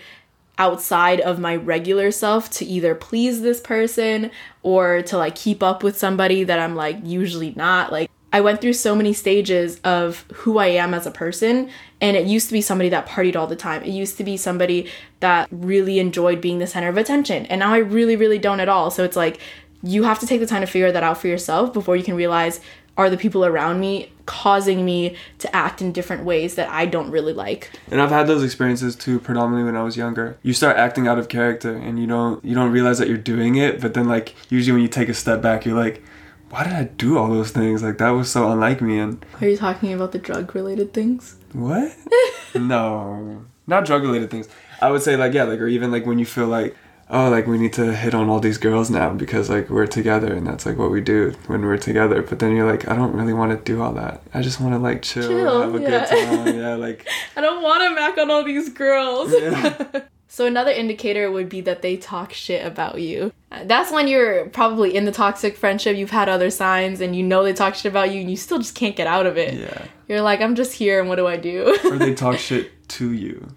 [0.57, 4.29] outside of my regular self to either please this person
[4.61, 7.91] or to like keep up with somebody that I'm like usually not.
[7.91, 12.15] Like I went through so many stages of who I am as a person and
[12.15, 13.83] it used to be somebody that partied all the time.
[13.83, 14.89] It used to be somebody
[15.19, 18.69] that really enjoyed being the center of attention and now I really really don't at
[18.69, 18.91] all.
[18.91, 19.39] So it's like
[19.81, 22.15] you have to take the time to figure that out for yourself before you can
[22.15, 22.61] realize
[22.97, 27.09] are the people around me causing me to act in different ways that I don't
[27.11, 27.71] really like.
[27.91, 30.37] And I've had those experiences too, predominantly when I was younger.
[30.43, 33.55] You start acting out of character, and you don't you don't realize that you're doing
[33.55, 33.81] it.
[33.81, 36.03] But then, like usually when you take a step back, you're like,
[36.49, 37.81] why did I do all those things?
[37.81, 38.99] Like that was so unlike me.
[38.99, 41.35] And Are you talking about the drug related things?
[41.53, 41.95] what?
[42.55, 44.47] no, not drug related things.
[44.81, 46.75] I would say like yeah, like or even like when you feel like
[47.13, 50.33] oh like we need to hit on all these girls now because like we're together
[50.33, 52.21] and that's like what we do when we're together.
[52.21, 54.21] But then you're like I don't really want to do all that.
[54.33, 55.89] I just want to like chill, Chill, have a yeah.
[55.89, 56.57] good time.
[56.63, 59.31] Yeah, like I don't want to mac on all these girls.
[59.31, 60.01] yeah.
[60.33, 63.31] So another indicator would be that they talk shit about you.
[63.65, 65.95] That's when you're probably in the toxic friendship.
[65.95, 68.57] You've had other signs and you know they talk shit about you and you still
[68.57, 69.53] just can't get out of it.
[69.53, 69.85] yeah.
[70.07, 71.77] You're like, I'm just here and what do I do?
[71.85, 73.47] or they talk shit to you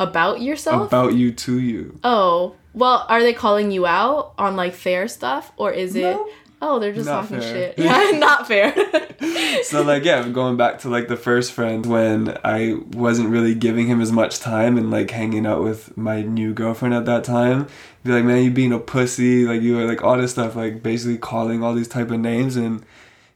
[0.00, 0.88] about yourself?
[0.88, 5.52] about you to you oh, well, are they calling you out on like fair stuff
[5.56, 6.28] or is it No.
[6.66, 7.74] Oh, they're just Not talking fair.
[7.74, 7.78] shit.
[7.78, 8.72] Yeah, not fair.
[9.64, 13.86] so like yeah going back to like the first friend when i wasn't really giving
[13.86, 17.66] him as much time and like hanging out with my new girlfriend at that time
[18.02, 20.82] be like man you being a pussy like you were like all this stuff like
[20.82, 22.84] basically calling all these type of names and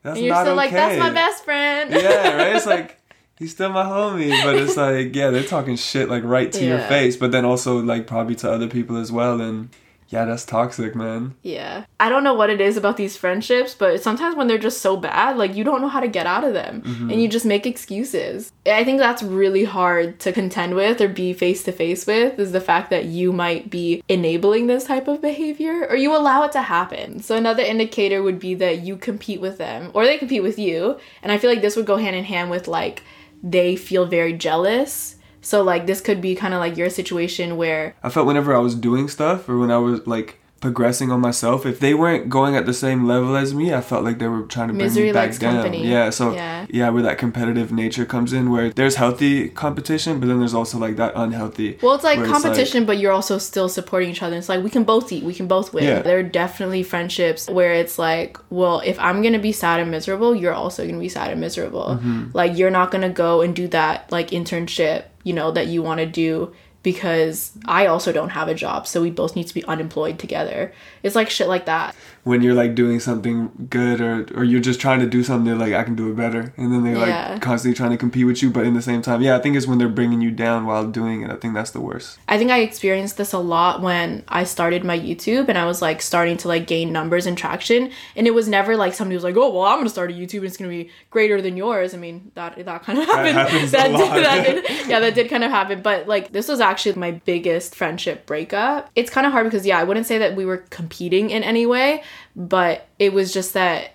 [0.03, 1.91] that's and you're not still like, that's my best friend.
[1.93, 2.98] yeah right it's like
[3.39, 6.81] he's still my homie but it's like yeah they're talking shit like right to your
[6.81, 9.69] face but then also like probably to other people as well and
[10.09, 11.85] yeah that's toxic man Yeah.
[12.01, 14.97] I don't know what it is about these friendships, but sometimes when they're just so
[14.97, 17.11] bad, like you don't know how to get out of them Mm-hmm.
[17.11, 18.51] and you just make excuses.
[18.65, 22.53] I think that's really hard to contend with or be face to face with is
[22.53, 26.53] the fact that you might be enabling this type of behavior or you allow it
[26.53, 27.21] to happen.
[27.21, 30.99] So another indicator would be that you compete with them or they compete with you.
[31.23, 33.03] And I feel like this would go hand in hand with like
[33.43, 35.17] they feel very jealous.
[35.41, 38.59] So like this could be kind of like your situation where I felt whenever I
[38.59, 42.57] was doing stuff or when I was like progressing on myself, if they weren't going
[42.57, 45.07] at the same level as me, I felt like they were trying to bring Misery
[45.07, 45.55] me back down.
[45.63, 45.87] company.
[45.87, 46.67] Yeah, so Yeah.
[46.69, 46.89] yeah.
[46.91, 50.97] where that competitive nature comes in, where there's healthy competition, but then there's also like
[50.97, 51.79] that unhealthy.
[51.81, 54.37] Well, it's like competition, but you're also still supporting each other.
[54.37, 55.85] It's like we can both eat, we can both win.
[55.85, 56.03] Yeah.
[56.03, 60.35] There are definitely friendships where it's like, well, if I'm gonna be sad and miserable,
[60.35, 61.87] you're also gonna be sad and miserable.
[62.01, 62.31] Mm-hmm.
[62.35, 66.01] Like you're not gonna go and do that like internship, you know, that you want
[66.01, 69.65] to do because I also don't have a job, so we both need to be
[69.65, 70.73] unemployed together.
[71.03, 71.95] It's like shit like that.
[72.29, 75.67] When you're like doing something good or or you're just trying to do something they're
[75.67, 77.33] like I can do it better and then they're Yeah.
[77.33, 79.57] like constantly trying to compete with you but in the same time yeah I think
[79.57, 82.37] it's when they're bringing you down while doing it I think that's the worst I
[82.39, 86.03] think I experienced this a lot when I started my YouTube and I was like
[86.03, 87.91] starting to like gain numbers and traction.
[88.17, 90.39] And it was never like somebody was like, "Oh, well, I'm gonna start a YouTube
[90.39, 93.37] and it's gonna be greater than yours." I mean, that that kind of happened.
[93.73, 94.15] That did- lot.
[94.27, 95.81] that did- yeah, that did kind of happen.
[95.83, 98.91] But like, this was actually my biggest friendship breakup.
[98.95, 101.65] It's kind of hard because yeah, I wouldn't say that we were competing in any
[101.67, 102.03] way,
[102.39, 103.91] but it was just that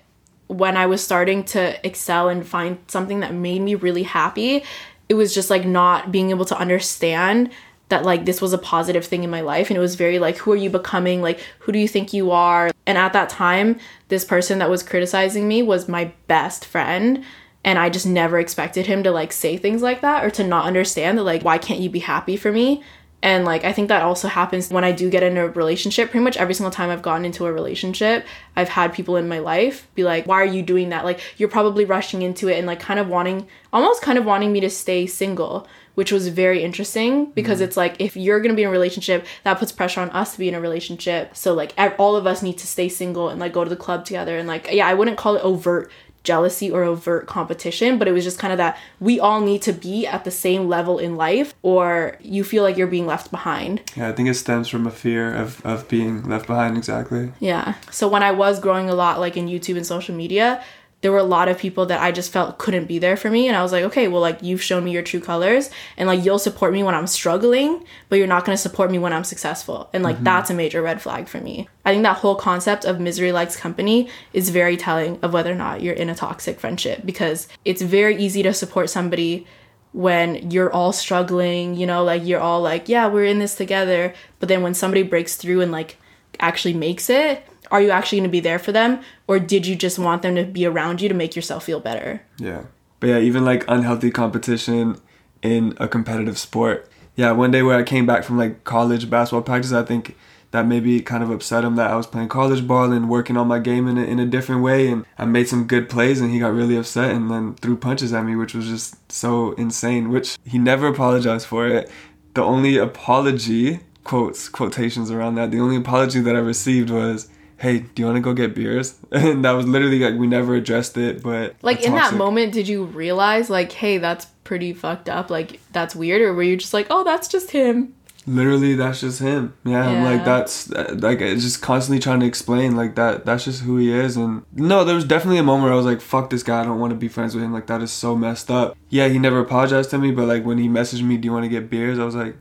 [0.47, 4.63] when I was starting to excel and find something that made me really happy,
[5.07, 7.51] it was just like not being able to understand
[7.87, 9.69] that like this was a positive thing in my life.
[9.69, 11.21] And it was very like who are you becoming?
[11.21, 12.69] Like who do you think you are?
[12.85, 13.79] And at that time
[14.09, 17.23] this person that was criticizing me was my best friend.
[17.63, 20.65] And I just never expected him to like say things like that or to not
[20.65, 22.83] understand that like why can't you be happy for me
[23.23, 26.11] and like I think that also happens when I do get in a relationship.
[26.11, 28.25] Pretty much every single time I've gotten into a relationship,
[28.57, 31.05] I've had people in my life be like, "Why are you doing that?
[31.05, 34.51] Like you're probably rushing into it and like kind of wanting almost kind of wanting
[34.51, 37.65] me to stay single." Which was very interesting because mm-hmm.
[37.65, 40.33] it's like if you're going to be in a relationship, that puts pressure on us
[40.33, 41.37] to be in a relationship.
[41.37, 44.03] So like all of us need to stay single and like go to the club
[44.03, 45.91] together and like yeah, I wouldn't call it overt
[46.23, 49.73] jealousy or overt competition, but it was just kind of that we all need to
[49.73, 53.81] be at the same level in life or you feel like you're being left behind.
[53.95, 57.75] yeah I think it stems from a fear of, of being left behind exactly Yeah.
[57.91, 60.63] So when I was growing a lot like in YouTube and social media,
[61.03, 63.49] there were a lot of people that I just felt couldn't be there for me.
[63.49, 66.23] And I was like, okay, well, like you've shown me your true colors and like
[66.23, 69.25] you'll support me when I'm struggling, but you're not going to support me when I'm
[69.25, 69.89] successful.
[69.91, 70.23] And like mm-hmm.
[70.23, 71.67] that's a major red flag for me.
[71.83, 75.55] I think that whole concept of misery likes company is very telling of whether or
[75.55, 79.45] not you're in a toxic friendship because it's very easy to support somebody
[79.91, 84.13] when you're all struggling, you know, like you're all like, yeah, we're in this together.
[84.39, 85.97] But then when somebody breaks through and like
[86.39, 89.75] actually makes it, are you actually going to be there for them or did you
[89.75, 92.63] just want them to be around you to make yourself feel better Yeah.
[92.99, 94.95] But yeah, even like unhealthy competition
[95.41, 96.89] in a competitive sport.
[97.17, 100.15] Yeah, one day where I came back from like college basketball practice, I think
[100.51, 103.47] that maybe kind of upset him that I was playing college ball and working on
[103.49, 104.87] my game in a, in a different way.
[104.87, 108.13] And I made some good plays and he got really upset and then threw punches
[108.13, 111.91] at me, which was just so insane, which he never apologized for it.
[112.35, 117.27] The only apology, quotes, quotations around that, the only apology that I received was,
[117.63, 118.99] hey, do you want to go get beers?
[119.11, 121.55] And that was literally like, we never addressed it, but.
[121.61, 125.29] like in that moment did you realize like hey that's pretty fucked up?
[125.29, 126.21] Like that's weird?
[126.21, 127.95] Or were you just like oh that's just him?
[128.25, 129.53] Literally that's just him.
[129.65, 133.63] Yeah, i'm like that's like it's just constantly trying to explain like that that's just
[133.63, 134.17] who he is.
[134.17, 136.65] And no there was definitely a moment where i was like fuck this guy i
[136.65, 137.53] don't want to be friends with him.
[137.53, 138.77] Like that is so messed up.
[138.89, 141.43] Yeah he never apologized to me but like when he messaged me do you want
[141.43, 141.99] to get beers?
[141.99, 142.35] I was like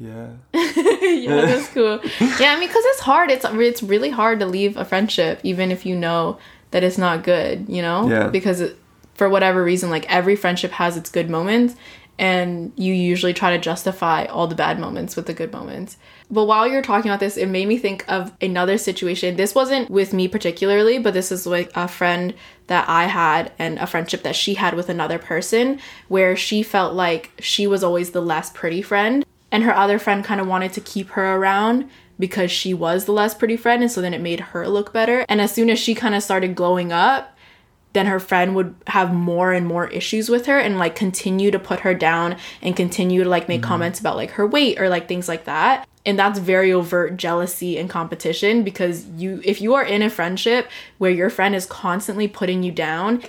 [0.00, 0.30] yeah.
[1.02, 2.00] Yeah that's cool.
[2.38, 3.30] Yeah i mean because it's hard.
[3.30, 6.38] It's it's really hard to leave a friendship even if you know
[6.70, 8.08] that it's not good you know?
[8.08, 8.28] Yeah.
[8.28, 8.78] because it,
[9.14, 11.74] for whatever reason like every friendship has its good moments
[12.18, 15.96] and you usually try to justify all the bad moments with the good moments.
[16.30, 19.36] But while you're talking about this it made me think of another situation.
[19.36, 22.34] This wasn't with me particularly but this is like a friend
[22.68, 26.94] that i had and a friendship that she had with another person where she felt
[26.94, 30.72] like she was always the less pretty friend and her other friend kind of wanted
[30.74, 34.20] to keep her around because she was the less pretty friend and so then it
[34.20, 35.24] made her look better.
[35.28, 37.36] And as soon as she kind of started glowing up
[37.92, 41.58] then her friend would have more and more issues with her and like continue to
[41.58, 43.68] put her down and continue to like make mm-hmm.
[43.68, 47.78] comments about like her weight or like things like that and that's very overt jealousy
[47.78, 52.26] and competition because you if you are in a friendship where your friend is constantly
[52.26, 53.22] putting you down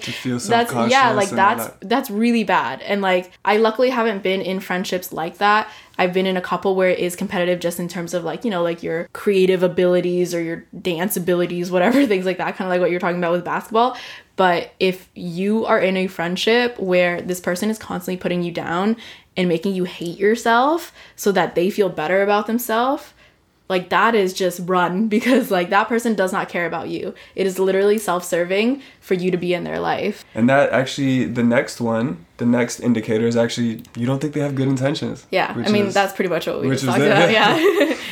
[0.48, 1.90] that's yeah like that's that.
[1.90, 2.82] that's really bad.
[2.82, 5.70] And like i luckily haven't been in friendships like that.
[5.98, 8.52] I've been in a couple where it is competitive just in terms of like you
[8.52, 12.70] know like your creative abilities or your dance abilities whatever things like that kind of
[12.70, 13.98] like what you're talking about with basketball
[14.42, 18.98] but if you are in a friendship where this person is constantly putting you down
[19.38, 23.14] and making you hate yourself so that they feel better about themselves
[23.70, 27.14] like that is just run because like that person does not care about you.
[27.36, 30.26] It is literally self-serving for you to be in their life.
[30.34, 34.44] And that actually the next one the next indicator is actually you don't think they
[34.48, 37.12] have good intentions Yeah, I mean is- that's pretty much what we just talked it.
[37.12, 37.30] about.
[37.40, 37.54] Yeah.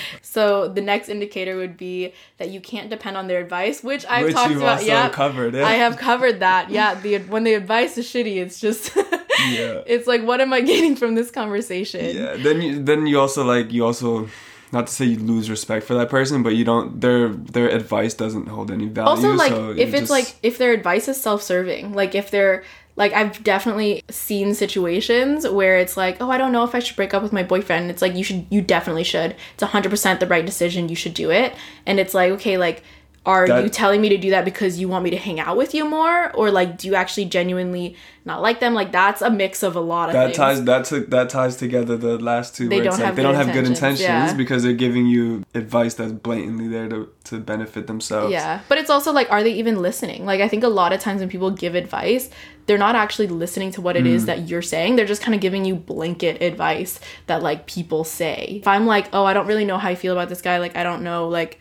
[0.35, 0.41] so
[0.77, 4.35] the next indicator would be that you can't depend on their advice, which I've which
[4.35, 4.83] talked about.
[4.85, 5.65] Yeah, covered yeah.
[5.73, 6.69] I have covered that.
[6.77, 8.83] Yeah, the when the advice is shitty, it's just
[9.57, 9.81] Yeah.
[9.93, 12.03] it's like what am I getting from this conversation?
[12.15, 12.35] Yeah.
[12.45, 14.29] Then you then you also like you also
[14.71, 18.13] not to say you lose respect for that person, but you don't their their advice
[18.23, 19.09] doesn't hold any value.
[19.09, 22.63] also like so if it's just- like if their advice is self-serving like if they're
[22.95, 26.95] like i've definitely seen situations where it's like oh i don't know if i should
[26.95, 27.89] break up with my boyfriend.
[27.89, 29.35] It's like you should you definitely should.
[29.53, 30.89] It's 100% the right decision.
[30.89, 31.53] You should do it.
[31.85, 32.83] And it's like okay like
[33.29, 35.55] are That- you telling me to do that because you want me to hang out
[35.61, 37.87] with you more or like do you actually genuinely
[38.29, 40.81] not like them like that's a mix of a lot of that things ties that
[40.89, 43.39] to, that ties together the last two They where don't like have they good don't
[43.43, 44.33] have good intentions, yeah.
[44.43, 48.31] because they're giving you advice that's blatantly there to, to benefit themselves.
[48.31, 50.25] Yeah, but it's also like, are they even listening?
[50.25, 52.29] Like, I think a lot of times when people give advice,
[52.65, 54.15] they're not actually listening to what it Hmm.
[54.15, 54.95] is that you're saying.
[54.95, 58.57] They're just kind of giving you blanket advice that like people say.
[58.61, 60.75] If I'm like, oh, I don't really know how I feel about this guy, like,
[60.75, 61.59] I don't know, like,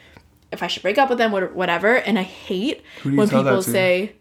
[0.52, 1.96] if I should break up with them, what- whatever.
[1.96, 4.12] And I hate Who do you when people say,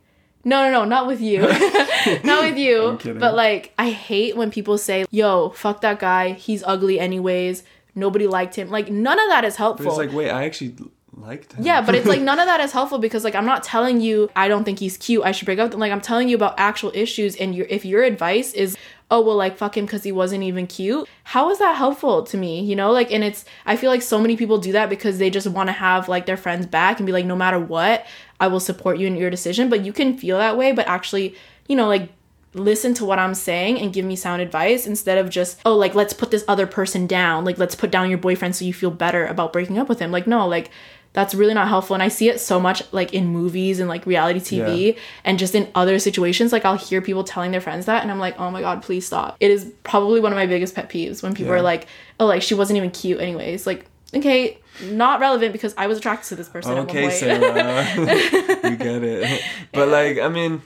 [0.43, 1.41] no, no, no, not with you.
[2.23, 2.99] not with you.
[3.19, 6.33] But like, I hate when people say, yo, fuck that guy.
[6.33, 7.63] He's ugly anyways.
[7.95, 8.69] Nobody liked him.
[8.69, 9.85] Like, none of that is helpful.
[9.85, 10.75] But it's like, wait, I actually
[11.13, 11.65] liked him.
[11.65, 14.29] Yeah, but it's like none of that is helpful because like I'm not telling you
[14.35, 15.23] I don't think he's cute.
[15.25, 15.65] I should break up.
[15.65, 15.79] with him.
[15.79, 18.77] Like I'm telling you about actual issues, and your if your advice is
[19.09, 21.07] oh well like fuck him because he wasn't even cute.
[21.23, 22.61] How is that helpful to me?
[22.63, 25.29] You know, like and it's I feel like so many people do that because they
[25.29, 28.05] just want to have like their friends back and be like no matter what
[28.39, 29.69] I will support you in your decision.
[29.69, 31.35] But you can feel that way, but actually
[31.67, 32.09] you know like
[32.53, 35.95] listen to what I'm saying and give me sound advice instead of just, oh, like,
[35.95, 37.45] let's put this other person down.
[37.45, 40.11] Like, let's put down your boyfriend so you feel better about breaking up with him.
[40.11, 40.71] Like, no, like,
[41.13, 41.93] that's really not helpful.
[41.95, 45.01] And I see it so much, like, in movies and, like, reality TV Yeah.
[45.25, 46.51] and just in other situations.
[46.51, 49.05] Like, I'll hear people telling their friends that, and I'm like, oh my God, please
[49.07, 49.35] stop.
[49.39, 51.59] It is probably one of my biggest pet peeves when people Yeah.
[51.59, 51.87] are like,
[52.19, 53.65] oh, like, she wasn't even cute, anyways.
[53.65, 54.59] Like, okay,
[54.91, 56.71] not relevant because I was attracted to this person.
[56.73, 57.13] at one Okay, point.
[57.13, 57.87] Sarah.
[58.63, 59.41] we get it.
[59.73, 60.61] But like, I mean,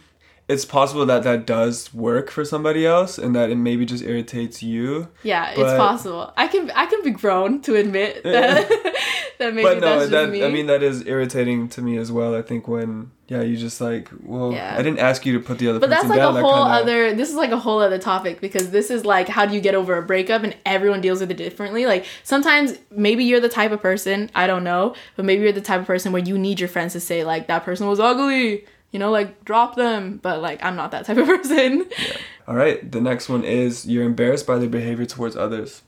[0.48, 4.62] it's possible that that does work for somebody else and that it maybe just irritates
[4.62, 5.08] you.
[5.24, 6.34] Yeah, But- it's possible.
[6.36, 8.68] I can I can be grown to admit that
[9.40, 10.44] that maybe but no, that's just that me.
[10.44, 12.36] I mean that is irritating to me as well.
[12.36, 14.76] I think when yeah, you just like, well, Yeah.
[14.78, 16.36] I didn't ask you to put the other but that's person like down.
[16.36, 19.30] a whole kinda- other this is like a whole other topic because this is like
[19.30, 22.74] how do you get over a breakup and everyone deals with it differently like sometimes
[22.92, 25.88] maybe you're the type of person i don't know but maybe you're the type of
[25.88, 29.12] person where you need your friends to say like that person was ugly you know
[29.12, 32.18] like drop them but like i'm not that type of person Yeah.
[32.52, 35.84] All right, the next one is you're embarrassed by their behavior towards others.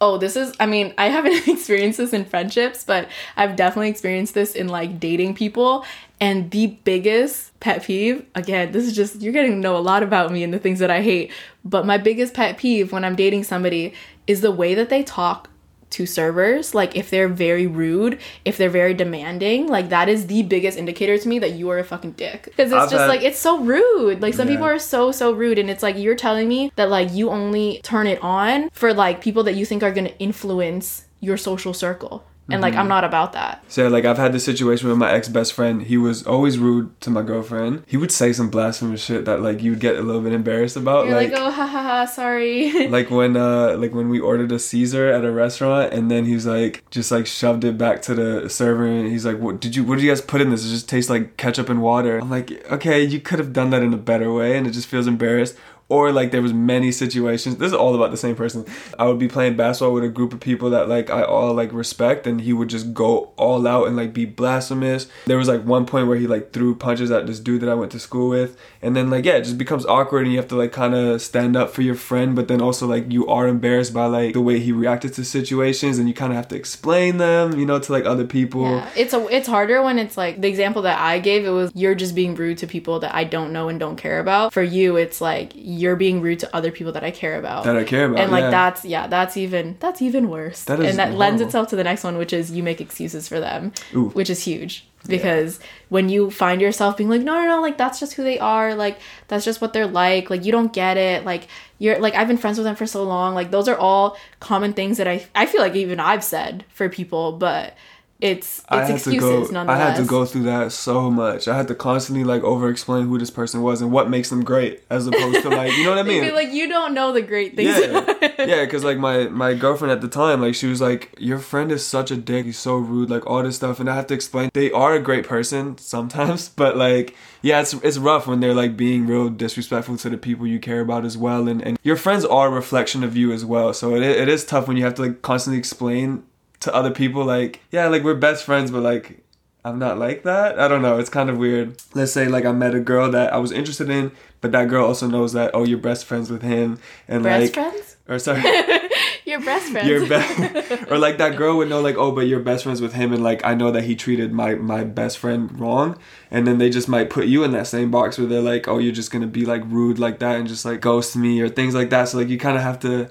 [0.00, 4.32] Oh, this is, I mean, I haven't experienced this in friendships, but I've definitely experienced
[4.32, 5.84] this in like dating people.
[6.18, 10.02] And the biggest pet peeve, again, this is just, you're getting to know a lot
[10.02, 11.32] about me and the things that I hate.
[11.66, 13.92] But my biggest pet peeve when I'm dating somebody
[14.26, 15.49] is the way that they talk
[15.90, 16.74] to servers.
[16.74, 21.18] Like if they're very rude, if they're very demanding, like that is the biggest indicator
[21.18, 22.44] to me that you are a fucking dick.
[22.44, 24.22] Because it's I've just had- like, it's so rude.
[24.22, 24.54] Like some Yeah.
[24.54, 27.80] people are so so rude and it's like you're telling me that like you only
[27.82, 31.74] turn it on for like people that you think are going to influence your social
[31.74, 35.10] circle and like i'm not about that So like I've had this situation with my
[35.12, 35.82] ex best friend.
[35.82, 37.84] He was always rude to my girlfriend.
[37.86, 41.06] He would say some blasphemous shit that like you'd get a little bit embarrassed about.
[41.06, 44.50] you're like, like oh ha ha ha sorry like when uh like when we ordered
[44.50, 48.14] a Caesar at a restaurant and then he's like just like shoved it back to
[48.14, 50.66] the server and he's like what did you what did you guys put in this
[50.66, 53.82] it just tastes like ketchup and water I'm like okay you could have done that
[53.82, 55.54] in a better way and it just feels embarrassed
[55.90, 57.56] or like there was many situations.
[57.56, 58.64] This is all about the same person.
[58.98, 61.72] I would be playing basketball with a group of people that like I all like
[61.72, 65.08] respect and he would just go all out and like be blasphemous.
[65.26, 67.74] There was like one point where he like threw punches at this dude that I
[67.74, 68.56] went to school with.
[68.80, 71.20] And then like yeah it just becomes awkward and you have to like kind of
[71.20, 74.40] stand up for your friend but then also like you are embarrassed by like the
[74.40, 77.78] way he reacted to situations and you kind of have to explain them you know
[77.78, 78.62] to like other people.
[78.62, 81.70] Yeah it's a it's harder when it's like the example that i gave it was
[81.74, 84.52] you're just being rude to people that i don't know and don't care about.
[84.52, 87.64] For you it's like you're being rude to other people that i care about.
[87.64, 88.50] That I care about and like yeah.
[88.50, 90.64] that's yeah that's even that's even worse.
[90.64, 93.28] That is and that lends itself to the next one which is you make excuses
[93.28, 94.10] for them Ooh.
[94.10, 94.86] which is huge.
[95.06, 98.38] Because when you find yourself being like no no no like that's just who they
[98.38, 102.14] are like that's just what they're like like you don't get it like you're like
[102.14, 105.08] i've been friends with them for so long like those are all common things that
[105.08, 107.74] i i feel like even i've said for people but
[108.20, 109.60] it's it's I excuses to go.
[109.66, 111.48] I had to go through that so much.
[111.48, 114.44] I had to constantly like over explain who this person was and what makes them
[114.44, 116.34] great, as opposed to like you know what I mean.
[116.34, 120.00] like you don't know the great things yeah, yeah, because like my my girlfriend at
[120.00, 122.46] the time, like she was like, "Your friend is such a dick.
[122.46, 123.10] He's so rude.
[123.10, 126.48] Like all this stuff." And I have to explain they are a great person sometimes,
[126.62, 130.46] but like yeah, it's it's rough when they're like being real disrespectful to the people
[130.46, 131.48] you care about as well.
[131.48, 133.72] And and your friends are a reflection of you as well.
[133.72, 136.24] So it it is tough when you have to like constantly explain
[136.60, 139.24] to other people like yeah, like we're best friends, but like.
[139.62, 140.58] I'm not like that.
[140.58, 140.98] I don't know.
[140.98, 141.76] It's kind of weird.
[141.92, 144.86] Let's say like I met a girl that I was interested in, but that girl
[144.86, 148.42] also knows that oh you're best friends with him and best like friends or sorry
[149.24, 152.40] your best friends your best or like that girl would know like oh but you're
[152.40, 155.58] best friends with him and like i know that he treated my my best friend
[155.58, 155.96] wrong
[156.30, 158.78] and then they just might put you in that same box where they're like oh
[158.78, 161.74] you're just gonna be like rude like that and just like ghost me or things
[161.74, 163.08] like that so like you kind of have to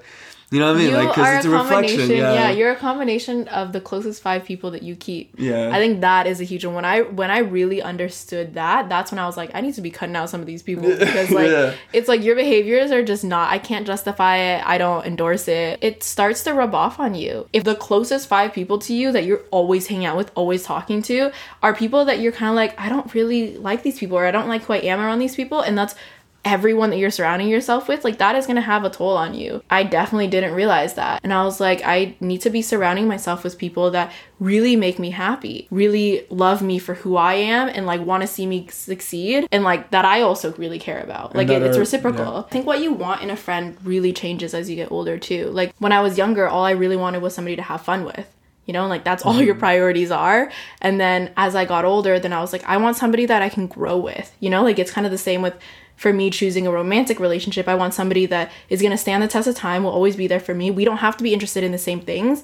[0.52, 2.16] you know what i mean you like because are it's a reflection combination.
[2.16, 2.50] yeah Yeah.
[2.50, 5.34] you're a combination of the closest five people that you keep.
[5.38, 6.74] yeah I think that is a huge one.
[6.74, 9.80] When I when I really understood that, that's when I was like, I need to
[9.80, 11.74] be cutting out some of these people because like Yeah.
[11.92, 13.52] it's like your behaviors are just not.
[13.52, 14.66] I can't justify it.
[14.66, 15.78] I don't endorse it.
[15.82, 17.46] It starts to rub off on you.
[17.52, 21.00] If the closest five people to you that you're always hanging out with, always talking
[21.02, 21.30] to,
[21.62, 24.30] are people that you're kind of like, I don't really like these people or I
[24.32, 25.94] don't like who I am around these people, and that's
[26.44, 29.62] everyone that you're surrounding yourself with, like that is gonna have a toll on you.
[29.70, 31.20] I definitely didn't realize that.
[31.22, 34.98] And I was like, I need to be surrounding myself with people that really make
[34.98, 39.48] me happy, really love me for who I am, and like wanna see me succeed,
[39.52, 41.34] and like that I also really care about.
[41.34, 42.24] Like it, it's are- reciprocal.
[42.24, 42.40] yeah.
[42.40, 45.50] I think what you want in a friend really changes as you get older too.
[45.50, 48.26] Like when I was younger, all I really wanted was somebody to have fun with
[48.70, 49.46] you know, like that's all mm-hmm.
[49.46, 50.48] your priorities are.
[50.80, 53.48] And then as I got older, then I was like, I want somebody that I
[53.48, 55.58] can grow with, you know, like it's kind of the same with
[56.00, 57.68] for me choosing a romantic relationship.
[57.68, 60.26] I want somebody that is going to stand the test of time, will always be
[60.26, 60.70] there for me.
[60.70, 62.42] We don't have to be interested in the same things,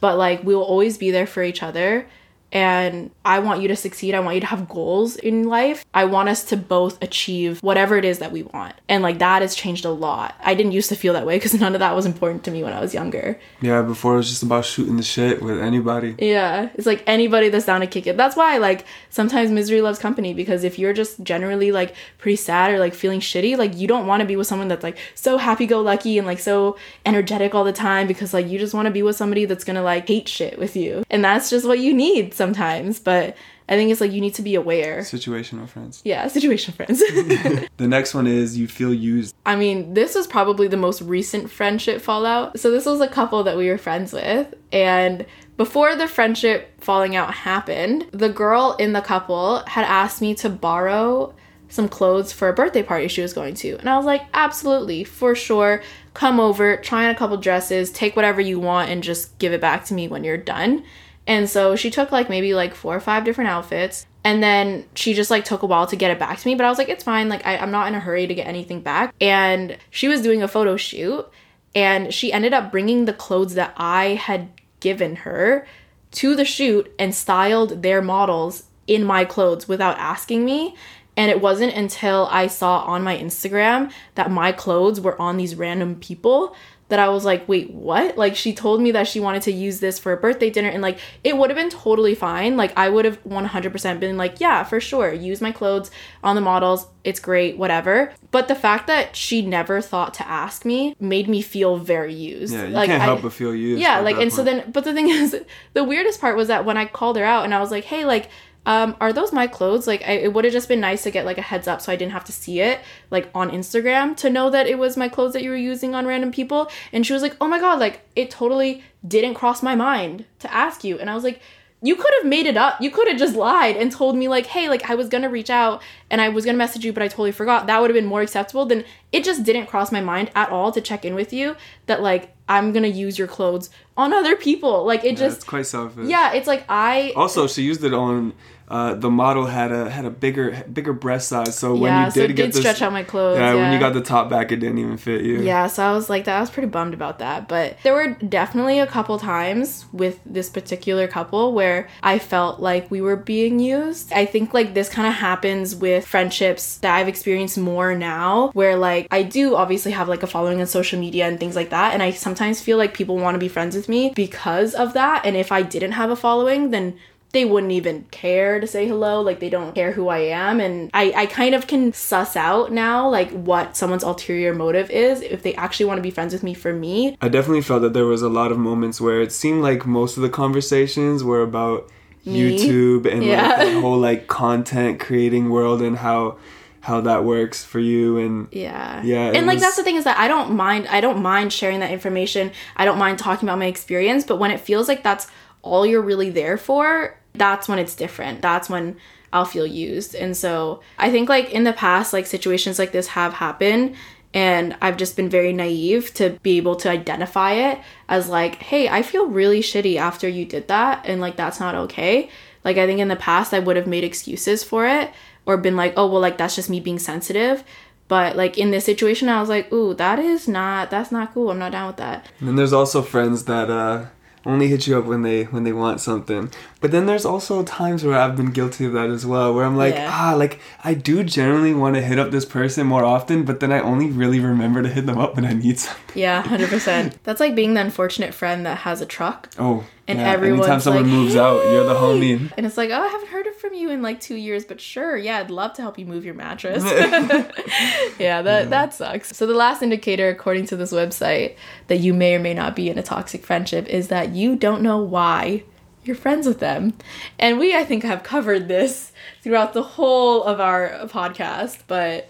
[0.00, 2.08] but like we will always be there for each other.
[2.56, 4.14] And I want you to succeed.
[4.14, 5.84] I want you to have goals in life.
[5.92, 8.74] I want us to both achieve whatever it is that we want.
[8.88, 10.34] And like that has changed a lot.
[10.40, 12.62] I didn't used to feel that way because none of that was important to me
[12.62, 13.38] when I was younger.
[13.60, 17.50] yeah before it was just about shooting the shit with anybody Yeah, it's like anybody
[17.50, 18.16] that's down to kick it.
[18.16, 22.70] That's why like sometimes misery loves company because if you're just generally like pretty sad
[22.70, 25.36] or like feeling shitty, like you don't want to be with someone that's like so
[25.36, 28.86] happy go lucky and like so energetic all the time because like you just want
[28.86, 31.04] to be with somebody that's to like hate shit with you.
[31.10, 33.36] And that's just what you need sometimes, but
[33.68, 35.00] I think it's like you need to be aware.
[35.00, 36.00] Situational friends.
[36.04, 37.02] Yeah, situation friends.
[37.76, 39.34] The next one is you feel used.
[39.44, 42.58] I mean, this was probably the most recent friendship fallout.
[42.58, 44.54] So, this was a couple that we were friends with.
[44.72, 45.26] And
[45.56, 50.48] before the friendship falling out happened, the girl in the couple had asked me to
[50.48, 51.34] borrow
[51.68, 53.76] some clothes for a birthday party she was going to.
[53.78, 55.82] And I was like, absolutely, for sure.
[56.14, 59.60] Come over, try on a couple dresses, take whatever you want, and just give it
[59.60, 60.84] back to me when you're done.
[61.26, 64.06] And so she took like maybe like four or five different outfits.
[64.22, 66.54] And then she just like took a while to get it back to me.
[66.54, 67.28] But I was like, it's fine.
[67.28, 69.14] Like, I, I'm not in a hurry to get anything back.
[69.20, 71.28] And she was doing a photo shoot.
[71.74, 74.48] And she ended up bringing the clothes that I had
[74.80, 75.66] given her
[76.12, 80.74] to the shoot and styled their models in my clothes without asking me.
[81.16, 85.54] And it wasn't until I saw on my Instagram that my clothes were on these
[85.54, 86.54] random people
[86.88, 88.16] that I was like, wait, what?
[88.16, 90.82] Like, she told me that she wanted to use this for a birthday dinner, and
[90.82, 92.56] like, it would have been totally fine.
[92.56, 95.90] Like, I would have 100% been like, yeah, for sure, use my clothes
[96.22, 98.12] on the models, it's great, whatever.
[98.30, 102.52] But the fact that she never thought to ask me made me feel very used.
[102.54, 103.80] Yeah, you like, can't I- help but feel used.
[103.80, 105.36] yeah like and so then but the thing is
[105.72, 108.04] the weirdest part was that when i called her out and i was like hey
[108.04, 108.28] like
[108.66, 109.86] um, are those my clothes?
[109.86, 111.92] Like, I, it would have just been nice to get like a heads up so
[111.92, 115.08] I didn't have to see it like on Instagram to know that it was my
[115.08, 116.68] clothes that you were using on random people.
[116.92, 120.52] And she was like, oh my god, like it totally didn't cross my mind to
[120.52, 120.98] ask you.
[120.98, 121.40] And I was like,
[121.82, 122.80] you could have made it up.
[122.80, 125.50] You could have just lied and told me like, hey, like I was gonna reach
[125.50, 127.66] out and I was gonna message you, but I totally forgot.
[127.66, 130.72] That would have been more acceptable than it just didn't cross my mind at all
[130.72, 131.54] to check in with you
[131.84, 134.84] that like I'm gonna use your clothes on other people.
[134.84, 136.08] Like it Yeah, just quite selfish.
[136.08, 138.32] yeah, it's like I Also, she used it on
[138.68, 142.10] uh, the model had a had a bigger bigger breast size, so when yeah, you
[142.10, 143.38] so did it get did this, stretch out my clothes.
[143.38, 145.40] yeah, Yeah, when you got the top back, it didn't even fit you.
[145.40, 146.36] Yeah, so I was like that.
[146.36, 147.46] I was pretty bummed about that.
[147.48, 152.90] But there were definitely a couple times with this particular couple where I felt like
[152.90, 154.12] we were being used.
[154.12, 158.76] I think like this kind of happens with friendships that I've experienced more now, where
[158.76, 161.94] like I do obviously have like a following on social media and things like that.
[161.94, 165.24] And I sometimes feel like people want to be friends with me because of that.
[165.24, 166.98] And if I didn't have a following, then
[167.36, 170.90] they wouldn't even care to say hello like they don't care who i am and
[170.94, 175.42] i i kind of can suss out now like what someone's ulterior motive is if
[175.42, 178.06] they actually want to be friends with me for me I definitely felt that there
[178.06, 181.90] was a lot of moments where it seemed like most of the conversations were about
[182.24, 182.58] Me?
[182.58, 183.48] YouTube and Yeah.
[183.48, 186.38] like the whole like content creating world and how
[186.80, 190.04] how that works for you and yeah Yeah, and like was- that's the thing is
[190.04, 193.58] that i don't mind i don't mind sharing that information i don't mind talking about
[193.58, 195.26] my experience but when it feels like that's
[195.62, 198.96] all you're really there for that's when it's different that's when
[199.32, 203.08] i'll feel used and so i think like in the past like situations like this
[203.08, 203.94] have happened
[204.34, 208.86] and I've just been very naive to be able to identify it as like, hey,
[208.86, 212.28] I feel really shitty after you did that, and like that's not okay.
[212.62, 215.10] Like, I think in the past I would have made excuses for it
[215.46, 217.64] or been like, oh, well, like that's just me being sensitive.
[218.08, 221.50] But like in this situation, I was like, ooh, that is not, that's not cool.
[221.50, 222.26] I'm not down with that.
[222.38, 224.06] And then there's also friends that uh,
[224.46, 226.50] only hit you up when they when they want something.
[226.80, 229.76] But then there's also times where I've been guilty of that as well, where I'm
[229.76, 230.10] like, Yeah.
[230.12, 233.72] ah, like I do generally want to hit up this person more often, but then
[233.72, 236.02] I only really remember to hit them up when I need something.
[236.14, 237.14] Yeah, 100%.
[237.24, 239.50] that's like being the unfortunate friend that has a truck.
[239.58, 240.30] Oh, And yeah.
[240.30, 242.52] everyone's anytime someone like, moves out, you're the homie.
[242.56, 244.80] And it's like, oh, I haven't heard it from you in like two years, but
[244.80, 246.84] sure, yeah, I'd love to help you move your mattress.
[248.18, 249.36] yeah, that that sucks.
[249.36, 251.56] So the last indicator, according to this website,
[251.88, 254.82] that you may or may not be in a toxic friendship is that you don't
[254.82, 255.64] know why
[256.04, 256.94] you're friends with them.
[257.38, 262.28] And we, I think, have covered this throughout the whole of our podcast, but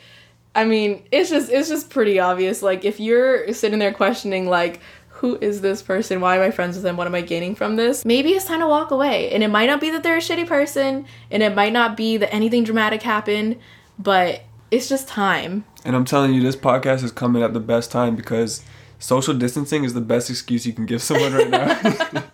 [0.55, 2.63] I mean, it's just it's just pretty obvious.
[2.63, 4.81] Like if you're sitting there questioning like
[5.21, 6.21] who is this person?
[6.21, 6.97] Why am I friends with them?
[6.97, 8.05] What am I gaining from this?
[8.05, 9.31] Maybe it's time to walk away.
[9.31, 12.17] And it might not be that they're a shitty person, and it might not be
[12.19, 13.57] that anything dramatic happened,
[13.99, 15.65] but it's just time.
[15.85, 18.63] And I'm telling you, this podcast is coming at the best time because
[18.99, 22.23] social distancing is the best excuse you can give someone right now.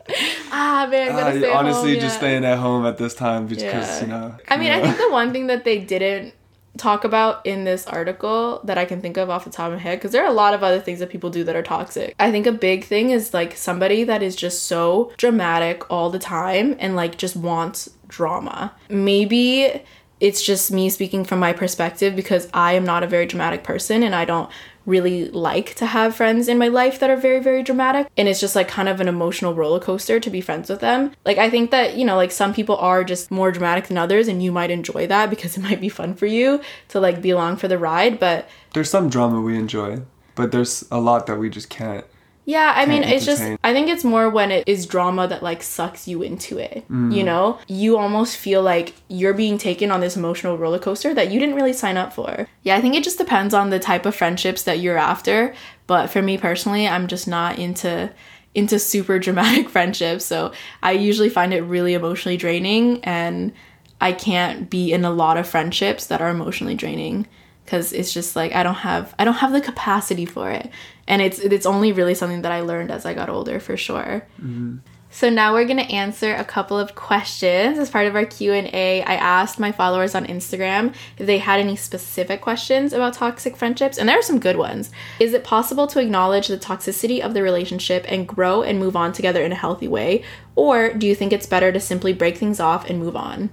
[0.54, 2.18] Ah man, I'm gonna stay at honestly, home, just yeah.
[2.18, 4.00] staying at home at this time because Yeah.
[4.02, 4.34] you know.
[4.48, 6.34] I mean, you I think the one thing that they didn't
[6.78, 9.78] talk about in this article that I can think of off the top of my
[9.78, 12.14] head, because there are a lot of other things that people do that are toxic.
[12.18, 16.18] I think a big thing is like somebody that is just so dramatic all the
[16.18, 18.74] time and like just wants drama.
[18.88, 19.82] Maybe
[20.20, 24.02] it's just me speaking from my perspective because I am not a very dramatic person
[24.02, 24.48] and I don't
[24.86, 28.08] really like to have friends in my life that are very very dramatic.
[28.16, 31.12] And it's just like kind of an emotional roller coaster to be friends with them.
[31.24, 34.28] Like i think that you know like some people are just more dramatic than others
[34.28, 37.30] and you might enjoy that because it might be fun for you to like be
[37.30, 40.02] along for the ride but There's some drama we enjoy,
[40.34, 42.04] but there's a lot that we just can't
[42.44, 43.42] Yeah, I mean, it's just.
[43.62, 46.84] I think it's more when it is drama that like sucks you into it.
[46.90, 47.14] Mm.
[47.14, 47.58] You know?
[47.68, 51.54] You almost feel like you're being taken on this emotional roller coaster that you didn't
[51.54, 52.48] really sign up for.
[52.62, 55.54] Yeah, I think it just depends on the type of friendships that you're after.
[55.86, 58.12] But for me personally, I'm just not into
[58.54, 60.24] into super dramatic friendships.
[60.24, 63.52] So I usually find it really emotionally draining and
[64.00, 67.28] I can't be in a lot of friendships that are emotionally draining
[67.64, 70.70] because it's just like I don't have I don't have the capacity for it,
[71.08, 74.26] and it's it's only really something that I learned as I got older for sure.
[74.40, 74.78] Mm-hmm.
[75.14, 78.68] So now we're gonna answer a couple of questions as part of our Q and
[78.72, 79.02] A.
[79.02, 83.98] I asked my followers on Instagram if they had any specific questions about toxic friendships,
[83.98, 84.90] and there are some good ones.
[85.20, 89.12] Is it possible to acknowledge the toxicity of the relationship and grow and move on
[89.12, 90.24] together in a healthy way,
[90.56, 93.50] or do you think it's better to simply break things off and move on?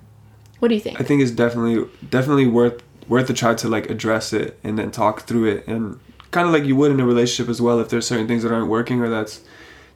[0.59, 1.01] What do you think?
[1.01, 4.91] I think it's definitely definitely worth worth the try to like address it and then
[4.91, 5.99] talk through it and
[6.31, 7.79] kind of like you would in a relationship as well.
[7.79, 9.41] If there's certain things that aren't working or that's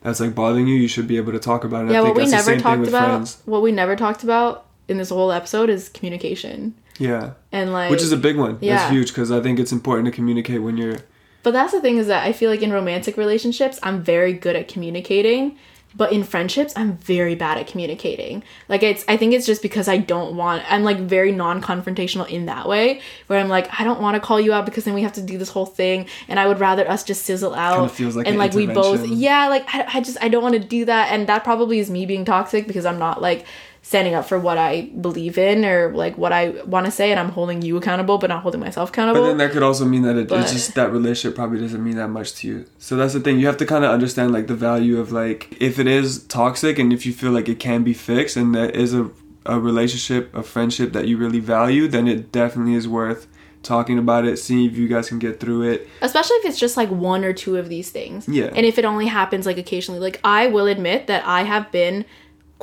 [0.02, 1.92] that's like bothering you, you should be able to talk about it.
[1.92, 3.38] yeah, I what think we never talked about, friends.
[3.46, 8.02] what we never talked about in this whole episode is communication Yeah, and like which
[8.02, 8.58] is a big one.
[8.62, 8.78] yeah.
[8.78, 10.98] That's huge because I think it's important to communicate when you're.
[11.42, 14.56] But that's the thing is that I feel like in romantic relationships, I'm very good
[14.56, 15.58] at communicating,
[15.96, 18.44] but in friendships, I'm very bad at communicating.
[18.70, 22.46] Like it's I think it's just because I don't want I'm like very non-confrontational in
[22.48, 25.04] that way where I'm like I don't want to call you out because then we
[25.04, 28.16] have to do this whole thing and I would rather us just sizzle out feels
[28.16, 30.60] like and an like we both yeah, like I, I just I don't want to
[30.60, 33.46] do that and that probably is me being toxic because I'm not like
[33.86, 37.20] standing up for what I believe in or like what I want to say and
[37.20, 39.22] I'm holding you accountable but not holding myself accountable.
[39.22, 41.84] But then that could also mean that it, But- it's just that relationship probably doesn't
[41.84, 42.66] mean that much to you.
[42.80, 43.40] So that's the thing.
[43.40, 46.80] You have to kind of understand like the value of like if it is toxic
[46.80, 49.10] and if you feel like it can be fixed and there is a
[49.46, 53.28] a relationship, a friendship that you really value, then it definitely is worth
[53.62, 55.88] talking about it, seeing if you guys can get through it.
[56.02, 58.50] especially if it's just like one or two of these things Yeah.
[58.56, 62.04] and if it only happens like occasionally like i will admit that i have been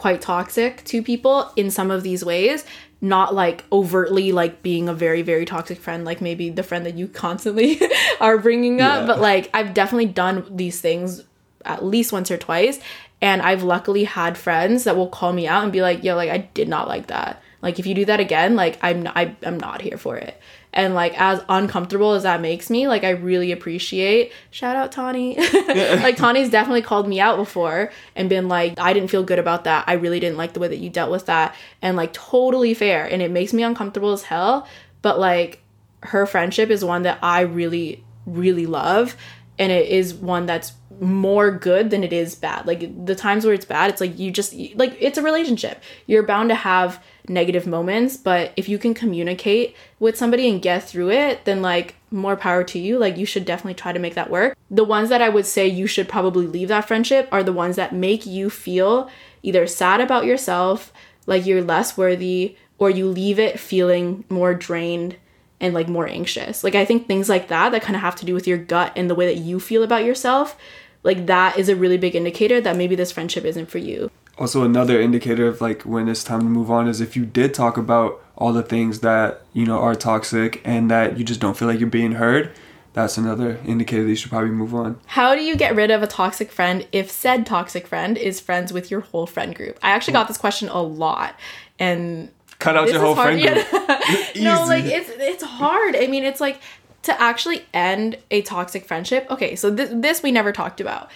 [0.01, 2.65] quite toxic to people in some of these ways
[3.03, 6.95] not like overtly like being a very very toxic friend like maybe the friend that
[6.95, 7.81] you constantly
[8.21, 9.07] are bringing up Yeah.
[9.07, 11.25] but like i've definitely done these things
[11.65, 12.81] at least once or twice
[13.21, 16.31] and i've luckily had friends that will call me out and be like yo like
[16.31, 19.37] i did not like that like if you do that again like i'm not, I,
[19.45, 20.40] i'm not here for it
[20.73, 25.37] and like as uncomfortable as that makes me like i really appreciate shout out tawny.
[25.71, 29.65] Like tawny's definitely called me out before and been like i didn't feel good about
[29.65, 29.85] that.
[29.87, 31.55] I really didn't like the way that you dealt with that.
[31.83, 34.67] And like totally fair and it makes me uncomfortable as hell
[35.03, 35.63] but like
[36.03, 39.17] her friendship is one that i really really love
[39.61, 42.67] and it is one that's more good than it is bad.
[42.67, 45.83] Like the times where it's bad it's like you just like it's a relationship.
[46.07, 50.83] You're bound to have negative moments but if you can communicate with somebody and get
[50.83, 52.99] through it then like more power to you.
[52.99, 54.57] Like you should definitely try to make that work.
[54.71, 57.77] The ones that i would say you should probably leave that friendship are the ones
[57.77, 59.11] that make you feel
[59.43, 60.93] either sad about yourself
[61.27, 65.17] like you're less worthy or you leave it feeling more drained
[65.61, 66.65] and like more anxious.
[66.65, 68.93] Like I think things like that that kind of have to do with your gut
[68.97, 70.57] and the way that you feel about yourself,
[71.03, 74.11] like that is a really big indicator that maybe this friendship isn't for you.
[74.39, 77.53] Also, another indicator of like when it's time to move on is if you did
[77.53, 81.57] talk about all the things that you know are toxic and that you just don't
[81.57, 82.51] feel like you're being heard.
[82.93, 84.99] That's another indicator that you should probably move on.
[85.07, 88.73] How do you get rid of a toxic friend if said toxic friend is friends
[88.73, 89.79] with your whole friend group?
[89.81, 90.21] I actually hmm.
[90.21, 91.39] got this question a lot
[91.79, 92.31] and
[92.61, 93.67] Cut out this your whole friend group.
[93.73, 94.33] Yeah.
[94.37, 95.97] no, like it's it's hard.
[95.97, 96.61] I mean, it's like
[97.03, 99.27] to actually end a toxic friendship.
[99.31, 101.11] Okay, so th- this we never talked about.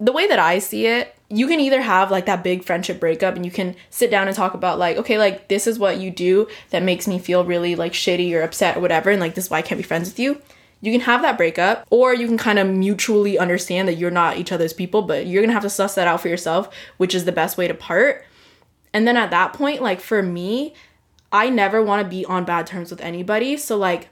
[0.00, 3.36] The way that I see it, you can either have like that big friendship breakup
[3.36, 6.10] and you can sit down and talk about like, okay, like this is what you
[6.10, 9.44] do that makes me feel really like shitty or upset or whatever, and like this
[9.44, 10.40] is why I can't be friends with you.
[10.80, 14.36] You can have that breakup, or you can kind of mutually understand that you're not
[14.36, 16.68] each other's people, but you're gonna have to suss that out for yourself,
[16.98, 18.26] which is the best way to part.
[18.94, 20.72] And then at that point, like for me,
[21.32, 23.56] I never want to be on bad terms with anybody.
[23.56, 24.08] So like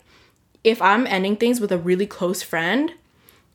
[0.65, 2.93] if I'm ending things with a really close friend,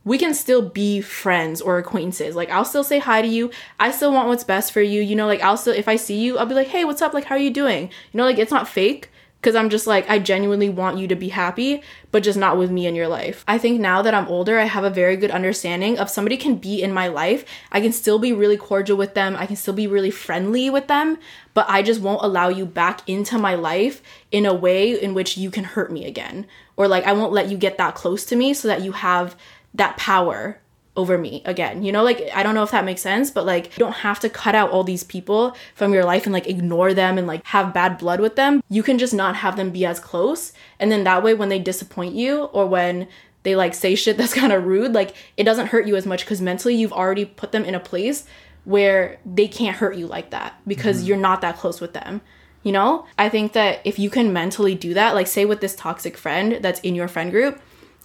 [0.06, 2.34] we can still be friends or acquaintances.
[2.34, 3.52] Like I'll still say hi to you.
[3.78, 5.02] I still want what's best for you.
[5.02, 7.14] You know, like I'll still if I see you, I'll be like, "Hey, what's up?
[7.14, 9.12] Like how are you doing?" You know, like it's not fake
[9.48, 11.82] because I'm just like I genuinely want you to be happy,
[12.12, 13.46] but just not with me in your life.
[13.48, 16.56] I think now that I'm older, I have a very good understanding of somebody can
[16.56, 17.46] be in my life.
[17.72, 19.38] I can still be really cordial with them.
[19.38, 21.18] I can still be really friendly with them,
[21.54, 24.02] but I just won't allow you back into my life
[24.34, 26.46] in a way in which you can hurt me again.
[26.76, 29.38] Or like I won't let you get that close to me so that you have
[29.74, 30.60] that power
[30.98, 31.84] over me again.
[31.84, 34.20] You know, like I don't know if that makes sense, but like you don't have
[34.22, 37.46] to cut out all these people from your life and like ignore them and like
[37.46, 38.62] have bad blood with them.
[38.68, 40.52] You can just not have them be as close.
[40.80, 43.08] And then that way when they disappoint you or when
[43.44, 46.26] they like say shit that's kind of rude, like it doesn't hurt you as much
[46.26, 48.26] because mentally you've already put them in a place
[48.66, 51.08] where they can't hurt you like that because mm-hmm.
[51.08, 52.22] you're not that close with them.
[52.64, 53.06] You know?
[53.18, 56.60] I think that if you can mentally do that, like say with this toxic friend
[56.62, 57.62] that's in your friend group,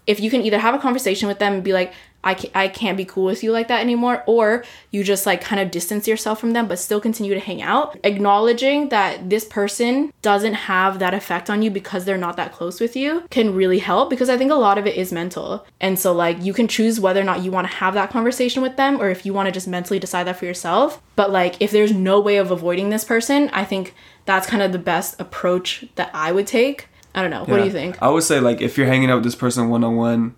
[0.06, 1.92] if you can either have a conversation with them and be like,
[2.24, 5.40] I can't, I can't be cool with you like that anymore, or you just like
[5.40, 9.44] kind of distance yourself from them but still continue to hang out, acknowledging that this
[9.44, 13.54] person doesn't have that effect on you because they're not that close with you can
[13.54, 15.66] really help because I think a lot of it is mental.
[15.80, 18.62] And so, like, you can choose whether or not you want to have that conversation
[18.62, 21.02] with them or if you want to just mentally decide that for yourself.
[21.16, 23.94] But, like, if there's no way of avoiding this person, I think
[24.24, 26.88] that's kind of the best approach that I would take.
[27.14, 27.44] I don't know.
[27.44, 28.00] What do you think?
[28.00, 30.34] I would say like if you're hanging out with this person one on one,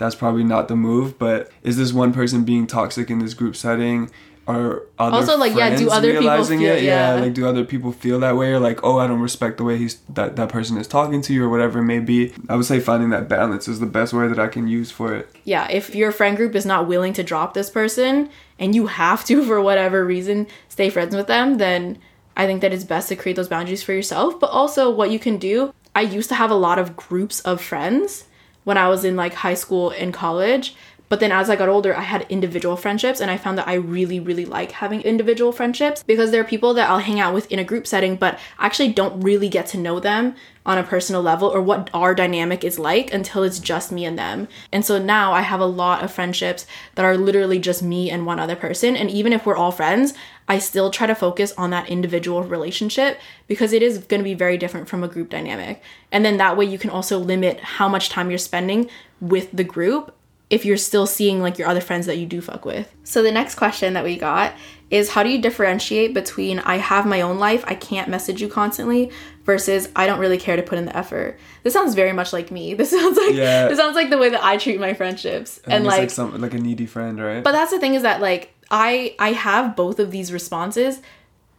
[0.00, 1.18] that's probably not the move.
[1.18, 4.10] But is this one person being toxic in this group setting?
[4.46, 6.82] Or other Also, like, yeah, do other people realizing feel- it?
[6.82, 7.14] Yeah.
[7.14, 7.20] yeah.
[7.20, 9.76] like do other people feel that way, or like, oh, I don't respect the way
[9.76, 12.32] he's that that person is talking to you, or whatever it may be.
[12.48, 15.14] I would say finding that balance is the best word that I can use for
[15.14, 15.28] it.
[15.44, 19.24] yeah, if your friend group is not willing to drop this person and you have
[19.26, 21.98] to, for whatever reason, stay friends with them, then
[22.36, 24.40] I think that it's best to create those boundaries for yourself.
[24.40, 27.60] But also, what you can do, I used to have a lot of groups of
[27.60, 28.24] friends
[28.64, 30.74] when I was in like high school and college.
[31.10, 33.74] But then as I got older, I had individual friendships, and I found that I
[33.74, 37.50] really, really like having individual friendships because there are people that I'll hang out with
[37.50, 40.84] in a group setting, but I actually don't really get to know them on a
[40.84, 44.46] personal level or what our dynamic is like until it's just me and them.
[44.70, 48.24] And so now I have a lot of friendships that are literally just me and
[48.24, 48.94] one other person.
[48.94, 50.14] And even if we're all friends,
[50.46, 54.34] I still try to focus on that individual relationship because it is going to be
[54.34, 55.82] very different from a group dynamic.
[56.12, 58.88] And then that way you can also limit how much time you're spending
[59.20, 60.14] with the group
[60.50, 62.92] if you're still seeing like your other friends that you do fuck with.
[63.04, 64.52] So the next question that we got
[64.90, 68.48] is how do you differentiate between I have my own life, I can't message you
[68.48, 69.12] constantly
[69.44, 71.38] versus I don't really care to put in the effort.
[71.62, 72.74] This sounds very much like me.
[72.80, 73.68] This sounds like Yeah.
[73.68, 75.60] this sounds like the way that I treat my friendships.
[75.64, 77.42] And, And, like, like some like a needy friend, right?
[77.44, 81.00] but that's the thing is that like I I have both of these responses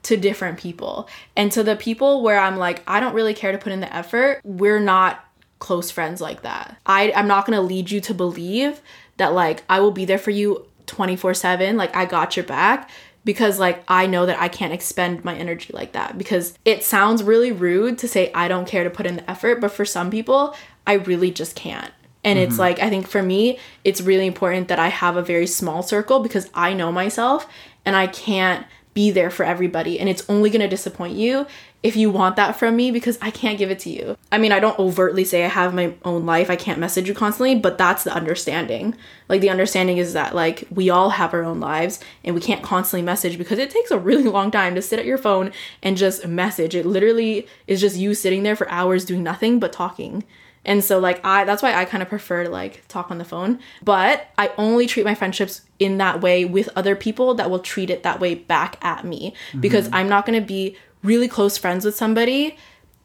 [0.03, 1.07] to different people.
[1.37, 3.95] And to the people where I'm like I don't really care to put in the
[3.95, 5.23] effort, we're not
[5.61, 6.77] close friends like that.
[6.85, 8.81] I I'm not going to lead you to believe
[9.15, 12.89] that like I will be there for you 24/7, like I got your back
[13.23, 17.23] because like I know that I can't expend my energy like that because it sounds
[17.23, 20.11] really rude to say I don't care to put in the effort, but for some
[20.11, 20.53] people
[20.85, 21.93] I really just can't.
[22.23, 22.61] And it's mm-hmm.
[22.61, 26.19] like, I think for me, it's really important that I have a very small circle
[26.19, 27.47] because I know myself
[27.83, 29.99] and I can't be there for everybody.
[29.99, 31.47] And it's only going to disappoint you
[31.83, 34.17] if you want that from me because I can't give it to you.
[34.31, 37.15] I mean, I don't overtly say I have my own life, I can't message you
[37.15, 38.95] constantly, but that's the understanding.
[39.29, 42.61] Like, the understanding is that, like, we all have our own lives and we can't
[42.61, 45.97] constantly message because it takes a really long time to sit at your phone and
[45.97, 46.75] just message.
[46.75, 50.23] It literally is just you sitting there for hours doing nothing but talking.
[50.65, 53.25] And so like I that's why I kind of prefer to like talk on the
[53.25, 53.59] phone.
[53.83, 57.89] But I only treat my friendships in that way with other people that will treat
[57.89, 59.61] it that way back at me mm-hmm.
[59.61, 62.57] because I'm not going to be really close friends with somebody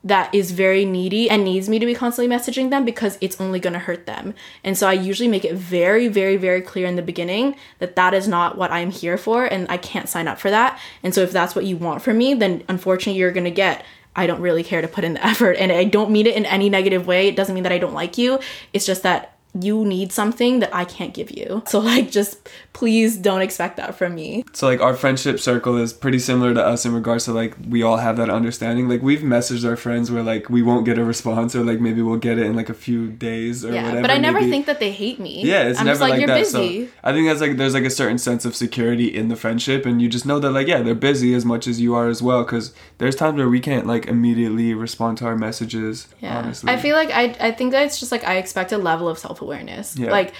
[0.04, 3.58] that is very needy and needs me to be constantly messaging them because it's only
[3.58, 4.34] going to hurt them.
[4.62, 8.12] And so I usually make it very very very clear in the beginning that that
[8.12, 10.78] is not what I'm here for and I can't sign up for that.
[11.02, 13.82] And so if that's what you want from me, then unfortunately you're going to get
[14.16, 15.56] I don't really care to put in the effort.
[15.58, 17.28] And I don't mean it in any negative way.
[17.28, 18.40] It doesn't mean that I don't like you.
[18.72, 21.62] It's just that you need something that I can't give you.
[21.66, 24.44] So, like, just please don't expect that from me.
[24.52, 27.82] So like our friendship circle is pretty similar to us in regards to like we
[27.82, 28.86] all have that understanding.
[28.88, 32.02] Like we've messaged our friends where like we won't get a response or like maybe
[32.02, 33.84] we'll get it in like a few days or Yeah.
[33.84, 34.02] whatever.
[34.02, 34.50] But I never maybe.
[34.50, 35.42] think that they hate me.
[35.42, 36.38] Yeah, it's I'm never just like, like, you're that.
[36.38, 36.86] busy.
[36.86, 39.86] So I think that's like there's like a certain sense of security in the friendship,
[39.86, 42.20] and you just know that like yeah they're busy as much as you are as
[42.22, 42.44] well.
[42.44, 46.08] Because there's times where we can't like immediately respond to our messages.
[46.20, 46.38] Yeah.
[46.38, 49.08] honestly, I feel like I I think that it's just like I expect a level
[49.08, 49.96] of self-awareness.
[49.96, 50.10] Yeah.
[50.10, 50.34] Like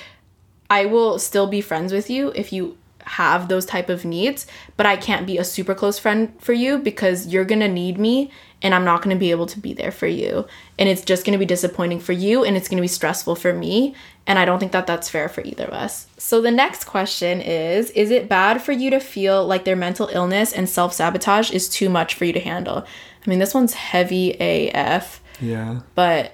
[0.71, 4.85] I will still be friends with you if you have those type of needs, but
[4.85, 8.33] I can't be a super close friend for you because you're going to need me
[8.63, 10.45] and I'm not going to be able to be there for you.
[10.77, 13.37] And it's just going to be disappointing for you and it's going to be stressful
[13.37, 13.95] for me,
[14.27, 16.09] and I don't think that that's fair for either of us.
[16.19, 20.09] So the next question is is it bad for you to feel like their mental
[20.13, 22.79] illness and self-sabotage is too much for you to handle?
[23.25, 25.81] I mean, this one's heavy AF yeah.
[25.95, 26.33] but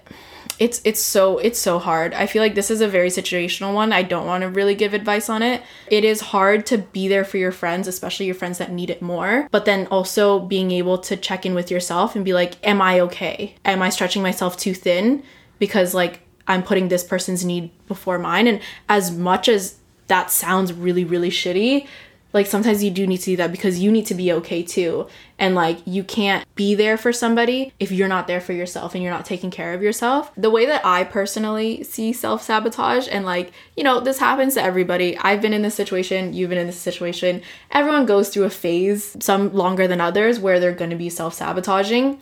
[0.62, 2.14] it's it's so it's so hard.
[2.14, 3.92] I feel like this is a very situational one.
[3.92, 5.60] I don't want to really give advice on it.
[5.88, 9.02] It is hard to be there for your friends, especially your friends that need it
[9.02, 12.80] more, but then also being able to check in with yourself and be like, am
[12.80, 13.56] I okay?
[13.64, 15.24] Am I stretching myself too thin
[15.58, 20.72] because like I'm putting this person's need before mine and as much as that sounds
[20.72, 21.88] really really shitty,
[22.33, 25.07] like sometimes you do need to do that because you need to be okay too.
[25.39, 29.03] And like you can't be there for somebody if you're not there for yourself and
[29.03, 30.33] you're not taking care of yourself.
[30.37, 35.16] The way that i personally see self-sabotage and like you know this happens to everybody.
[35.18, 37.43] I've been in this situation you've been in this situation.
[37.70, 42.20] Everyone goes through a phase some longer than others where they're going to be self-sabotaging.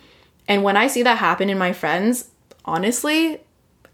[0.49, 2.31] And when i see that happen in my friends
[2.65, 3.41] honestly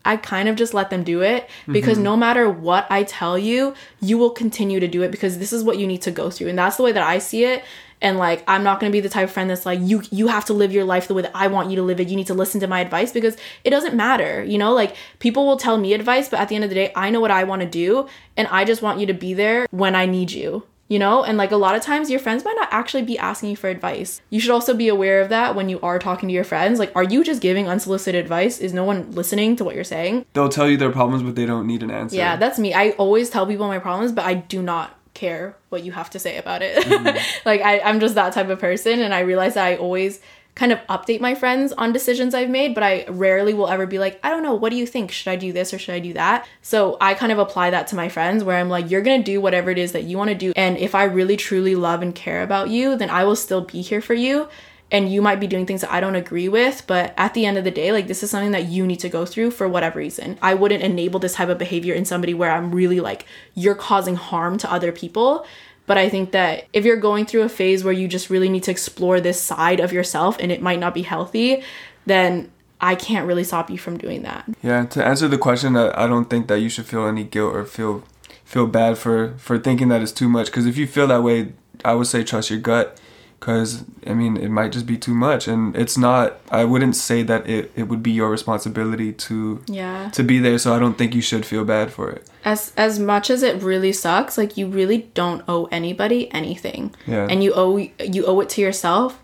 [0.06, 2.04] I kind of just let them do it because mm-hmm.
[2.04, 5.64] no matter what I tell you, you will continue to do it because this is
[5.64, 6.48] what you need to go through.
[6.48, 7.64] And that's the way that I see it.
[8.00, 10.28] And like I'm not going to be the type of friend that's like you you
[10.28, 12.08] have to live your life the way that I want you to live it.
[12.08, 14.44] You need to listen to my advice because it doesn't matter.
[14.44, 16.92] You know, like people will tell me advice, but at the end of the day,
[16.94, 19.66] I know what I want to do and I just want you to be there
[19.70, 21.24] when I need you you know?
[21.24, 23.68] And like a lot of times your friends might not actually be asking you for
[23.68, 24.20] advice.
[24.30, 26.78] You should also be aware of that when you are talking to your friends.
[26.78, 28.58] Like are you just giving unsolicited advice?
[28.58, 30.26] Is no one listening to what you're saying?
[30.32, 32.16] They'll tell you their problems but they don't need an answer.
[32.16, 32.74] Yeah that's me.
[32.74, 36.18] I always tell people my problems but i do not care what you have to
[36.18, 36.84] say about it.
[36.84, 37.16] Mm-hmm.
[37.46, 40.20] like I, i'm just that type of person and i realize that i always
[40.56, 43.98] kind of update my friends on decisions I've made, but I rarely will ever be
[43.98, 45.12] like, I don't know, what do you think?
[45.12, 46.48] Should I do this or should I do that?
[46.62, 49.40] So I kind of apply that to my friends where I'm like, you're gonna do
[49.40, 50.52] whatever it is that you wanna do.
[50.56, 53.82] And if I really truly love and care about you, then I will still be
[53.82, 54.48] here for you.
[54.90, 57.58] And you might be doing things that I don't agree with, but at the end
[57.58, 59.98] of the day, like this is something that you need to go through for whatever
[59.98, 60.38] reason.
[60.40, 64.14] I wouldn't enable this type of behavior in somebody where I'm really like, you're causing
[64.14, 65.44] harm to other people
[65.86, 68.64] but I think that if you're going through a phase where you just really need
[68.64, 71.62] to explore this side of yourself and it might not be healthy,
[72.06, 74.44] then I can't really stop you from doing that.
[74.62, 77.64] Yeah, to answer the question, I don't think that you should feel any guilt or
[77.64, 78.04] feel
[78.44, 81.52] feel bad for for thinking that it's too much because if you feel that way,
[81.84, 83.00] I would say trust your gut
[83.38, 86.40] because I mean it might just be too much, and it's not.
[86.50, 90.58] I wouldn't say that it, it would be your responsibility to yeah to be there.
[90.58, 92.28] So I don't think you should feel bad for it.
[92.46, 96.94] As as much as it really sucks, like you really don't owe anybody anything.
[97.06, 97.26] Yeah.
[97.28, 99.20] And you owe you owe it to yourself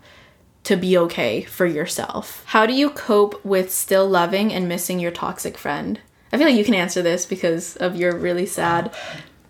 [0.65, 2.43] to be okay for yourself.
[2.47, 5.99] How do you cope with still loving and missing your toxic friend?
[6.31, 8.93] I feel like you can answer this because of your really sad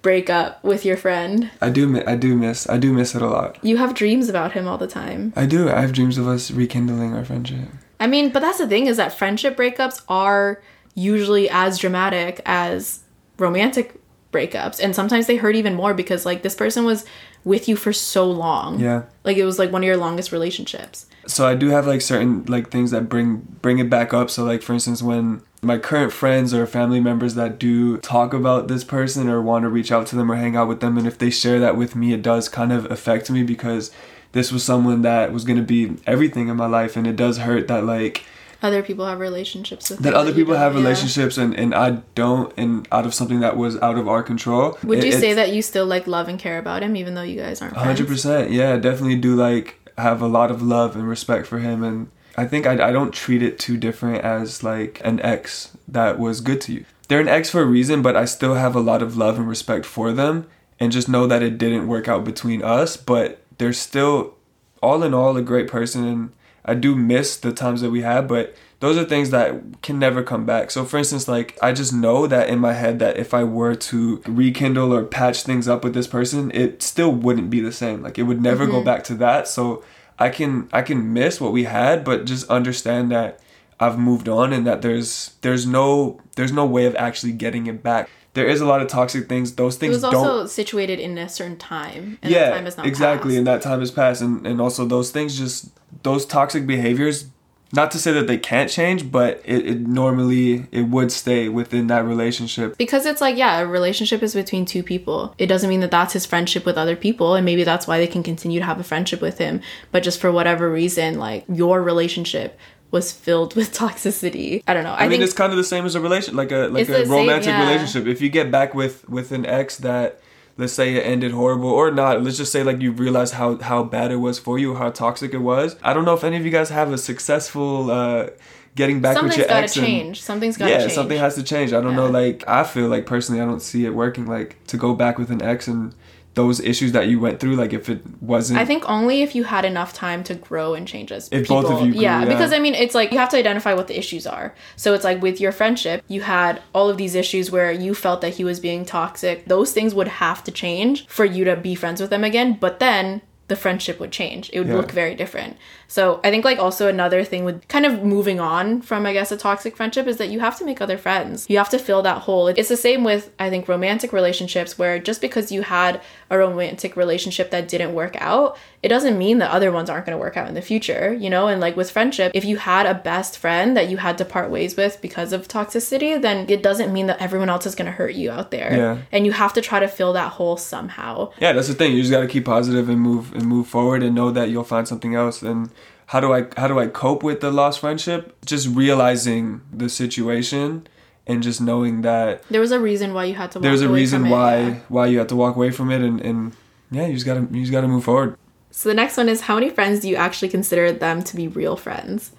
[0.04, 1.50] breakup with your friend.
[1.62, 2.04] I do.
[2.06, 2.70] I do miss.
[2.70, 3.58] I do miss it a lot.
[3.64, 5.34] You have dreams about him all the time.
[5.36, 5.70] I do.
[5.70, 7.70] I have dreams of us rekindling our friendship.
[8.00, 10.62] I mean, but that's the thing is that friendship breakups are
[10.94, 13.00] usually as dramatic as
[13.38, 14.00] romantic
[14.32, 17.06] breakups, and sometimes they hurt even more because like this person was
[17.44, 18.80] with you for so long.
[18.80, 19.04] Yeah.
[19.24, 21.06] Like it was like one of your longest relationships.
[21.28, 24.30] So I do have like certain like things that bring bring it back up.
[24.30, 28.68] So like for instance when my current friends or family members that do talk about
[28.68, 31.08] this person or want to reach out to them or hang out with them and
[31.08, 33.90] if they share that with me it does kind of affect me because
[34.34, 37.38] this was someone that was going to be everything in my life and it does
[37.38, 38.26] hurt that like
[38.64, 42.88] other people have relationships with that other people have relationships and, and I don't and
[42.92, 44.78] out of something that was out of our control.
[44.84, 47.24] Would it, you say that you still like love and care about him even though
[47.24, 48.52] you guys aren't 100%.
[48.52, 52.46] Yeah, definitely do like have a lot of love and respect for him and I
[52.46, 56.62] think I, I don't treat it too different as like an ex that was good
[56.62, 56.86] to you.
[57.08, 59.48] They're an ex for a reason, but I still have a lot of love and
[59.48, 60.48] respect for them
[60.80, 64.36] and just know that it didn't work out between us, but they're still
[64.82, 66.32] all in all a great person and
[66.66, 70.24] I do miss the times that we had, but those are things that can never
[70.24, 70.72] come back.
[70.72, 73.76] So for instance, like I just know that in my head that if I were
[73.76, 78.02] to rekindle or patch things up with this person, it still wouldn't be the same.
[78.02, 78.74] Like it would never mm-hmm.
[78.74, 79.48] go back to that.
[79.48, 79.84] So
[80.20, 83.40] I can I can miss what we had, but just understand that
[83.80, 87.84] I've moved on and that there's there's no there's no way of actually getting it
[87.84, 88.10] back.
[88.34, 89.56] There is a lot of toxic things.
[89.56, 92.18] Those things it was also don't, situated in a certain time.
[92.24, 93.32] yeah, time exactly.
[93.32, 93.38] Passed.
[93.38, 95.70] And that time has passed, and and also those things just
[96.02, 97.26] those toxic behaviors
[97.74, 101.88] not to say that they can't change but it, it normally it would stay within
[101.88, 105.80] that relationship because it's like yeah a relationship is between two people it doesn't mean
[105.80, 108.66] that that's his friendship with other people and maybe that's why they can continue to
[108.66, 109.60] have a friendship with him
[109.92, 112.58] but just for whatever reason like your relationship
[112.94, 114.64] was filled with toxicity.
[114.66, 114.94] I don't know.
[114.94, 117.06] I, I mean, it's kind of the same as a relation, like a like a
[117.06, 117.68] romantic same, yeah.
[117.68, 118.08] relationship.
[118.08, 120.22] If you get back with with an ex that
[120.56, 123.84] let's say it ended horrible or not let's just say like you realize how how
[123.84, 126.46] bad it was for you how toxic it was i don't know if any of
[126.46, 128.28] you guys have a successful uh
[128.76, 130.08] getting back Something's with your gotta ex change.
[130.08, 130.94] And, Something's gotta yeah, change.
[130.94, 131.74] something has to change.
[131.74, 131.98] I don't yeah.
[131.98, 132.10] know.
[132.10, 134.26] Like I feel like personally, I don't see it working.
[134.26, 135.94] Like to go back with an ex and
[136.36, 139.44] those issues that you went through like if it wasn't i think only if you
[139.44, 141.62] had enough time to grow and change as if people.
[141.62, 143.74] both of you grew, yeah, yeah, because i mean it's like you have to identify
[143.74, 147.16] what the issues are so it's like with your friendship you had all of these
[147.16, 151.06] issues where you felt that he was being toxic those things would have to change
[151.08, 154.50] for you to be friends with them again but then the friendship would change.
[154.54, 154.76] It would yeah.
[154.76, 155.58] look very different.
[155.94, 159.32] So I think like also another thing with kind of moving on from I guess
[159.32, 161.46] a toxic friendship is that you have to make other friends.
[161.48, 162.48] You have to fill that hole.
[162.48, 166.96] It's the same with I think romantic relationships where just because you had a romantic
[166.96, 170.36] relationship that didn't work out, it doesn't mean that other ones aren't going to work
[170.36, 171.48] out in the future, you know?
[171.48, 174.50] And like with friendship, if you had a best friend that you had to part
[174.50, 177.92] ways with because of toxicity, then it doesn't mean that everyone else is going to
[177.92, 178.76] hurt you out there.
[178.76, 178.98] Yeah.
[179.12, 181.32] And you have to try to fill that hole somehow.
[181.40, 181.94] Yeah, that's the thing.
[181.94, 184.64] You just got to keep positive and move and move forward and know that you'll
[184.64, 185.44] find something else.
[185.44, 185.70] And
[186.08, 188.36] how do I how do I cope with the lost friendship?
[188.46, 190.88] Just realizing the situation
[191.26, 193.88] and just knowing that There was a reason why you had to walk there's a
[193.88, 194.80] away reason from it, why yeah.
[194.90, 196.56] why you have to walk away from it and and
[196.92, 198.38] yeah, you just got to you just got to move forward.
[198.72, 201.48] So the next one is how many friends do you actually consider them to be
[201.48, 202.32] real friends?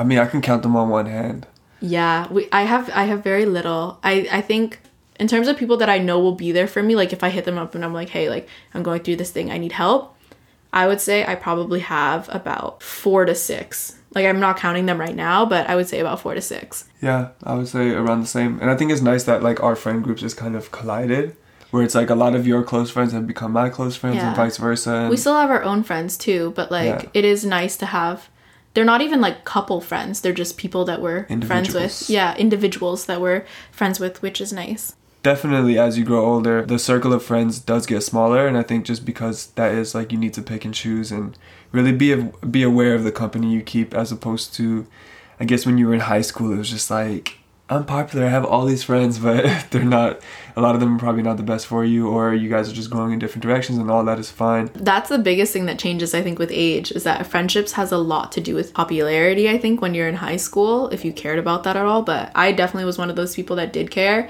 [0.00, 1.46] I mean, I can count them on one hand.
[1.80, 3.98] Yeah, we, I have I have very little.
[4.02, 4.80] I I think
[5.18, 7.28] in terms of people that I know will be there for me, like if I
[7.28, 9.72] hit them up and I'm like, hey, like I'm going through this thing, I need
[9.72, 10.16] help.
[10.72, 13.96] I would say I probably have about four to six.
[14.14, 16.84] Like I'm not counting them right now, but I would say about four to six.
[17.00, 18.58] Yeah, I would say around the same.
[18.60, 21.36] And I think it's nice that like our friend groups just kind of collided,
[21.70, 24.28] where it's like a lot of your close friends have become my close friends Yeah.
[24.28, 24.92] and vice versa.
[24.94, 27.08] And We still have our own friends too, but like Yeah.
[27.14, 28.28] it is nice to have.
[28.74, 30.20] They're not even like couple friends.
[30.20, 32.08] They're just people that we're friends with.
[32.08, 34.94] Yeah, individuals that we're friends with, which is nice.
[35.22, 38.84] Definitely as you grow older, the circle of friends does get smaller, and I think
[38.84, 41.36] just because that is like you need to pick and choose and
[41.72, 42.14] really be
[42.48, 44.86] be aware of the company you keep, as opposed to,
[45.38, 47.40] I guess when you were in high school, it was just like
[47.70, 50.20] I'm popular, I have all these friends, but they're not.
[50.56, 52.74] A lot of them are probably not the best for you, or you guys are
[52.74, 54.70] just going in different directions, and all that is fine.
[54.74, 57.98] That's the biggest thing that changes, I think, with age is that friendships has a
[57.98, 59.48] lot to do with popularity.
[59.48, 62.32] I think when you're in high school, if you cared about that at all, but
[62.34, 64.28] I definitely was one of those people that did care.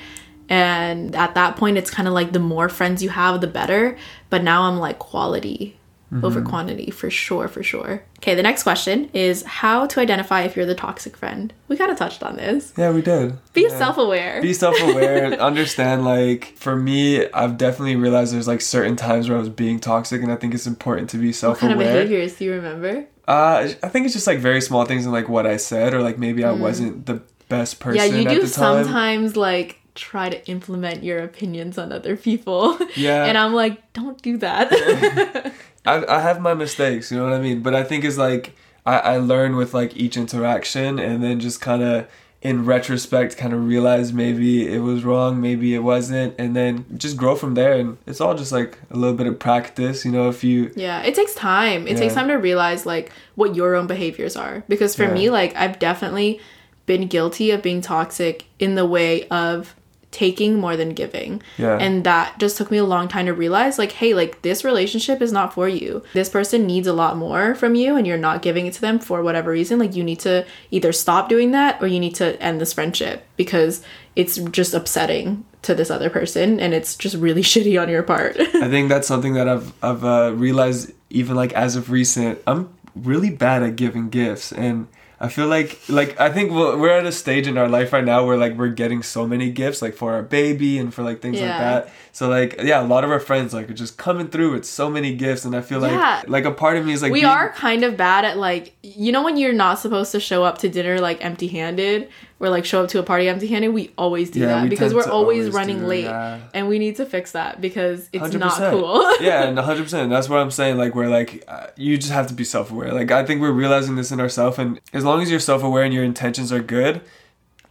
[0.50, 3.96] And at that point, it's kind of like the more friends you have, the better.
[4.28, 5.76] But now I'm like quality
[6.24, 8.02] over quantity for sure, for sure.
[8.18, 11.52] Okay, the next question is how to identify if you're the toxic friend.
[11.68, 12.72] We kind of touched on this.
[12.76, 13.38] Yeah, we did.
[13.52, 13.78] Be Yeah.
[13.78, 14.42] self aware.
[14.42, 19.40] be self-aware understand like for me i've definitely realized there's like certain times where i
[19.40, 21.76] was being toxic and i think it's important to be self aware.
[21.76, 23.06] What kind of behaviors do you remember?
[23.28, 26.02] uh i think it's just like very small things in like what i said or
[26.02, 28.10] like maybe i wasn't the best person Mm.
[28.10, 32.16] yeah, you at do the time sometimes like try to implement your opinions on other
[32.16, 32.78] people.
[32.96, 33.24] Yeah.
[33.26, 34.66] and I'm like, don't do that.
[35.86, 38.54] I, I have my mistakes you know what i mean but i think it's like
[38.84, 42.06] i, I learn with like each interaction and then just kind of
[42.42, 47.16] in retrospect kind of realize maybe it was wrong maybe it wasn't and then just
[47.16, 50.28] grow from there and it's all just like a little bit of practice you know
[50.28, 51.86] if you yeah, it takes time.
[51.88, 54.62] It takes time to realize like what your own behaviors are.
[54.68, 55.14] Because for Yeah.
[55.14, 56.40] me, like I've definitely
[56.86, 59.74] been guilty of being toxic in the way of
[60.10, 61.42] taking more than giving.
[61.56, 61.76] Yeah.
[61.76, 65.22] And that just took me a long time to realize like, hey, like this relationship
[65.22, 66.02] is not for you.
[66.12, 68.98] This person needs a lot more from you and you're not giving it to them
[68.98, 69.78] for whatever reason.
[69.78, 73.24] Like you need to either stop doing that or you need to end this friendship
[73.36, 73.84] because
[74.16, 78.36] it's just upsetting to this other person and it's just really shitty on your part.
[78.40, 82.40] I think that's something that I've I've uh, realized even like as of recent.
[82.46, 84.88] I'm really bad at giving gifts, and
[85.22, 88.04] I feel like like I think we're we're at a stage in our life right
[88.04, 91.20] now where like we're getting so many gifts like for our baby and for like
[91.20, 91.92] things like that.
[92.12, 94.90] So like yeah, a lot of our friends like are just coming through with so
[94.90, 96.22] many gifts, and I feel like Yeah.
[96.26, 98.74] like a part of me is like we being- are kind of bad at like
[98.82, 102.08] you know when you're not supposed to show up to dinner like empty handed
[102.40, 104.68] or like show up to a party empty handed we always do Yeah, that we
[104.70, 106.40] because we're always, always running do, late yeah.
[106.54, 108.70] and we need to fix that because it's not 100%.
[108.70, 109.82] cool yeah, and 100.
[109.84, 110.78] percent That's what I'm saying.
[110.78, 112.92] Like, where like uh, you just have to be self aware.
[112.92, 115.84] Like, I think we're realizing this in ourselves, and as long as you're self aware
[115.84, 117.02] and your intentions are good,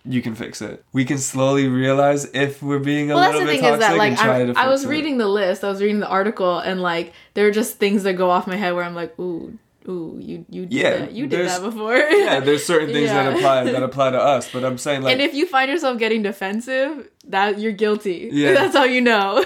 [0.06, 0.84] you can fix it.
[0.94, 4.20] We can slowly realize if we're being a well little bit toxic that like and
[4.20, 4.60] try I'm, to.
[4.60, 4.90] i was it.
[4.90, 8.14] reading the list i was reading the article and like there are just things that
[8.14, 9.58] go off my head where i'm like ooh
[9.90, 13.34] ooh you you did Yeah, that you did that before Yeah, there's certain things that
[13.34, 16.22] apply that apply to us, but I'm saying like and if you find yourself getting
[16.22, 18.54] defensive that you're guilty Yeah.
[18.60, 19.44] that's how you know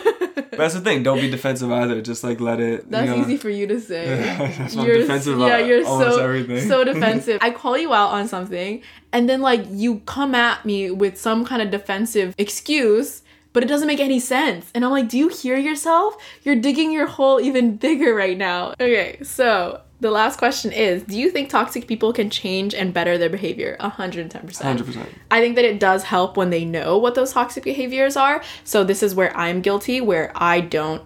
[0.57, 1.03] that's the thing.
[1.03, 2.01] Don't be defensive either.
[2.01, 2.89] Just like let it.
[2.89, 4.37] That's you know, easy for you to say.
[4.37, 6.67] Why I'm defensive yeah, you're almost so everything.
[6.67, 7.39] so defensive.
[7.41, 8.81] I call you out on something,
[9.11, 13.67] and then like you come at me with some kind of defensive excuse, but it
[13.67, 14.69] doesn't make any sense.
[14.73, 16.15] And I'm like, do you hear yourself?
[16.43, 18.71] You're digging your hole even bigger right now.
[18.79, 23.17] Okay, so the last question is: Do you think toxic people can change and better
[23.17, 23.77] their behavior?
[23.79, 24.81] 110 percent.
[24.81, 25.07] 100%.
[25.31, 28.43] I think that it does help when they know what those toxic behaviors are.
[28.65, 31.03] So this is where I'm guilty, where I don't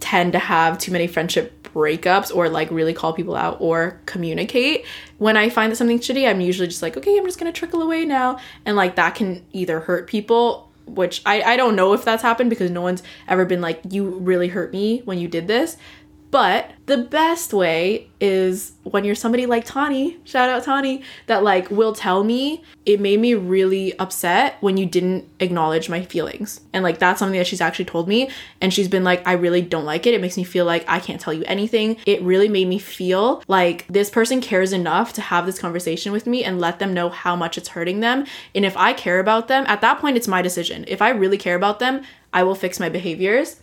[0.00, 4.84] tend to have too many friendship breakups or like really call people out or communicate.
[5.18, 7.82] When I find that something's shitty, I'm usually just like, okay, I'm just gonna trickle
[7.82, 8.40] away now.
[8.66, 12.50] And like that can either hurt people, which I, I don't know if that's happened
[12.50, 15.76] because no one's ever been like, you really hurt me when you did this.
[16.30, 21.70] But the best way is when you're somebody like Tani, shout out Tani, that like
[21.70, 26.60] will tell me it made me really upset when you didn't acknowledge my feelings.
[26.72, 28.30] And like that's something that she's actually told me.
[28.60, 30.14] And she's been like, I really don't like it.
[30.14, 31.96] It makes me feel like I can't tell you anything.
[32.06, 36.26] It really made me feel like this person cares enough to have this conversation with
[36.26, 38.24] me and let them know how much it's hurting them.
[38.54, 40.84] And if I care about them, at that point, it's my decision.
[40.86, 42.02] If I really care about them,
[42.32, 43.60] I will fix my behaviors.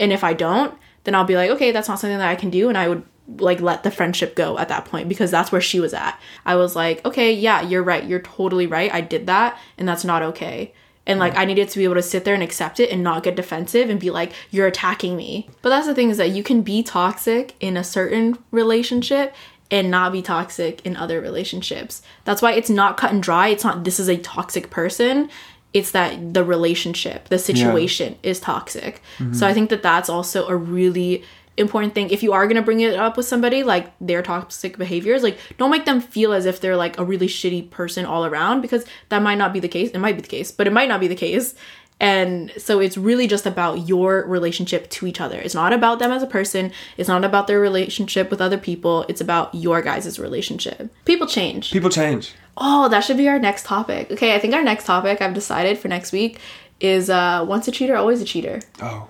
[0.00, 0.76] And if I don't,
[1.08, 2.68] then I'll be like, okay, that's not something that I can do.
[2.68, 3.02] And I would
[3.38, 6.20] like let the friendship go at that point because that's where she was at.
[6.44, 8.04] I was like, okay, yeah, you're right.
[8.04, 8.92] You're totally right.
[8.92, 10.74] I did that and that's not okay.
[11.06, 13.22] And like I needed to be able to sit there and accept it and not
[13.22, 15.48] get defensive and be like, you're attacking me.
[15.62, 19.34] But that's the thing is that you can be toxic in a certain relationship
[19.70, 22.02] and not be toxic in other relationships.
[22.24, 23.48] That's why it's not cut and dry.
[23.48, 25.30] It's not this is a toxic person
[25.74, 28.30] it's that the relationship the situation yeah.
[28.30, 29.32] is toxic mm-hmm.
[29.32, 31.22] so i think that that's also a really
[31.56, 34.78] important thing if you are going to bring it up with somebody like their toxic
[34.78, 38.24] behaviors like don't make them feel as if they're like a really shitty person all
[38.24, 40.72] around because that might not be the case it might be the case but it
[40.72, 41.54] might not be the case
[42.00, 45.38] and so it's really just about your relationship to each other.
[45.38, 46.72] It's not about them as a person.
[46.96, 49.04] It's not about their relationship with other people.
[49.08, 50.92] It's about your guys' relationship.
[51.04, 51.72] People change.
[51.72, 52.34] People change.
[52.56, 54.10] Oh, that should be our next topic.
[54.12, 56.40] Okay, I think our next topic I've decided for next week
[56.80, 58.60] is uh once a cheater, always a cheater.
[58.80, 59.08] Oh.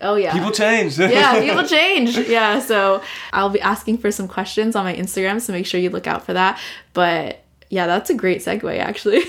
[0.00, 0.32] Oh yeah.
[0.34, 0.98] People change.
[0.98, 2.18] yeah, people change.
[2.18, 5.88] Yeah, so I'll be asking for some questions on my Instagram, so make sure you
[5.88, 6.60] look out for that.
[6.92, 9.22] But yeah, that's a great segue actually.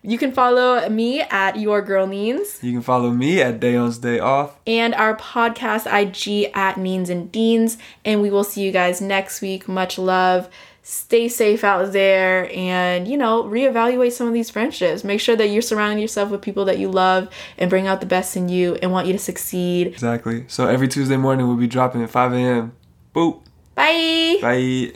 [0.02, 2.62] you can follow me at Your Girl Means.
[2.62, 4.58] You can follow me at Day On's Day Off.
[4.66, 7.78] And our podcast IG at Means and Deans.
[8.04, 9.68] And we will see you guys next week.
[9.68, 10.48] Much love
[10.82, 15.48] stay safe out there and you know reevaluate some of these friendships make sure that
[15.48, 17.28] you're surrounding yourself with people that you love
[17.58, 20.88] and bring out the best in you and want you to succeed exactly so every
[20.88, 22.72] tuesday morning we'll be dropping at 5 a.m
[23.14, 23.42] boop
[23.74, 24.92] bye bye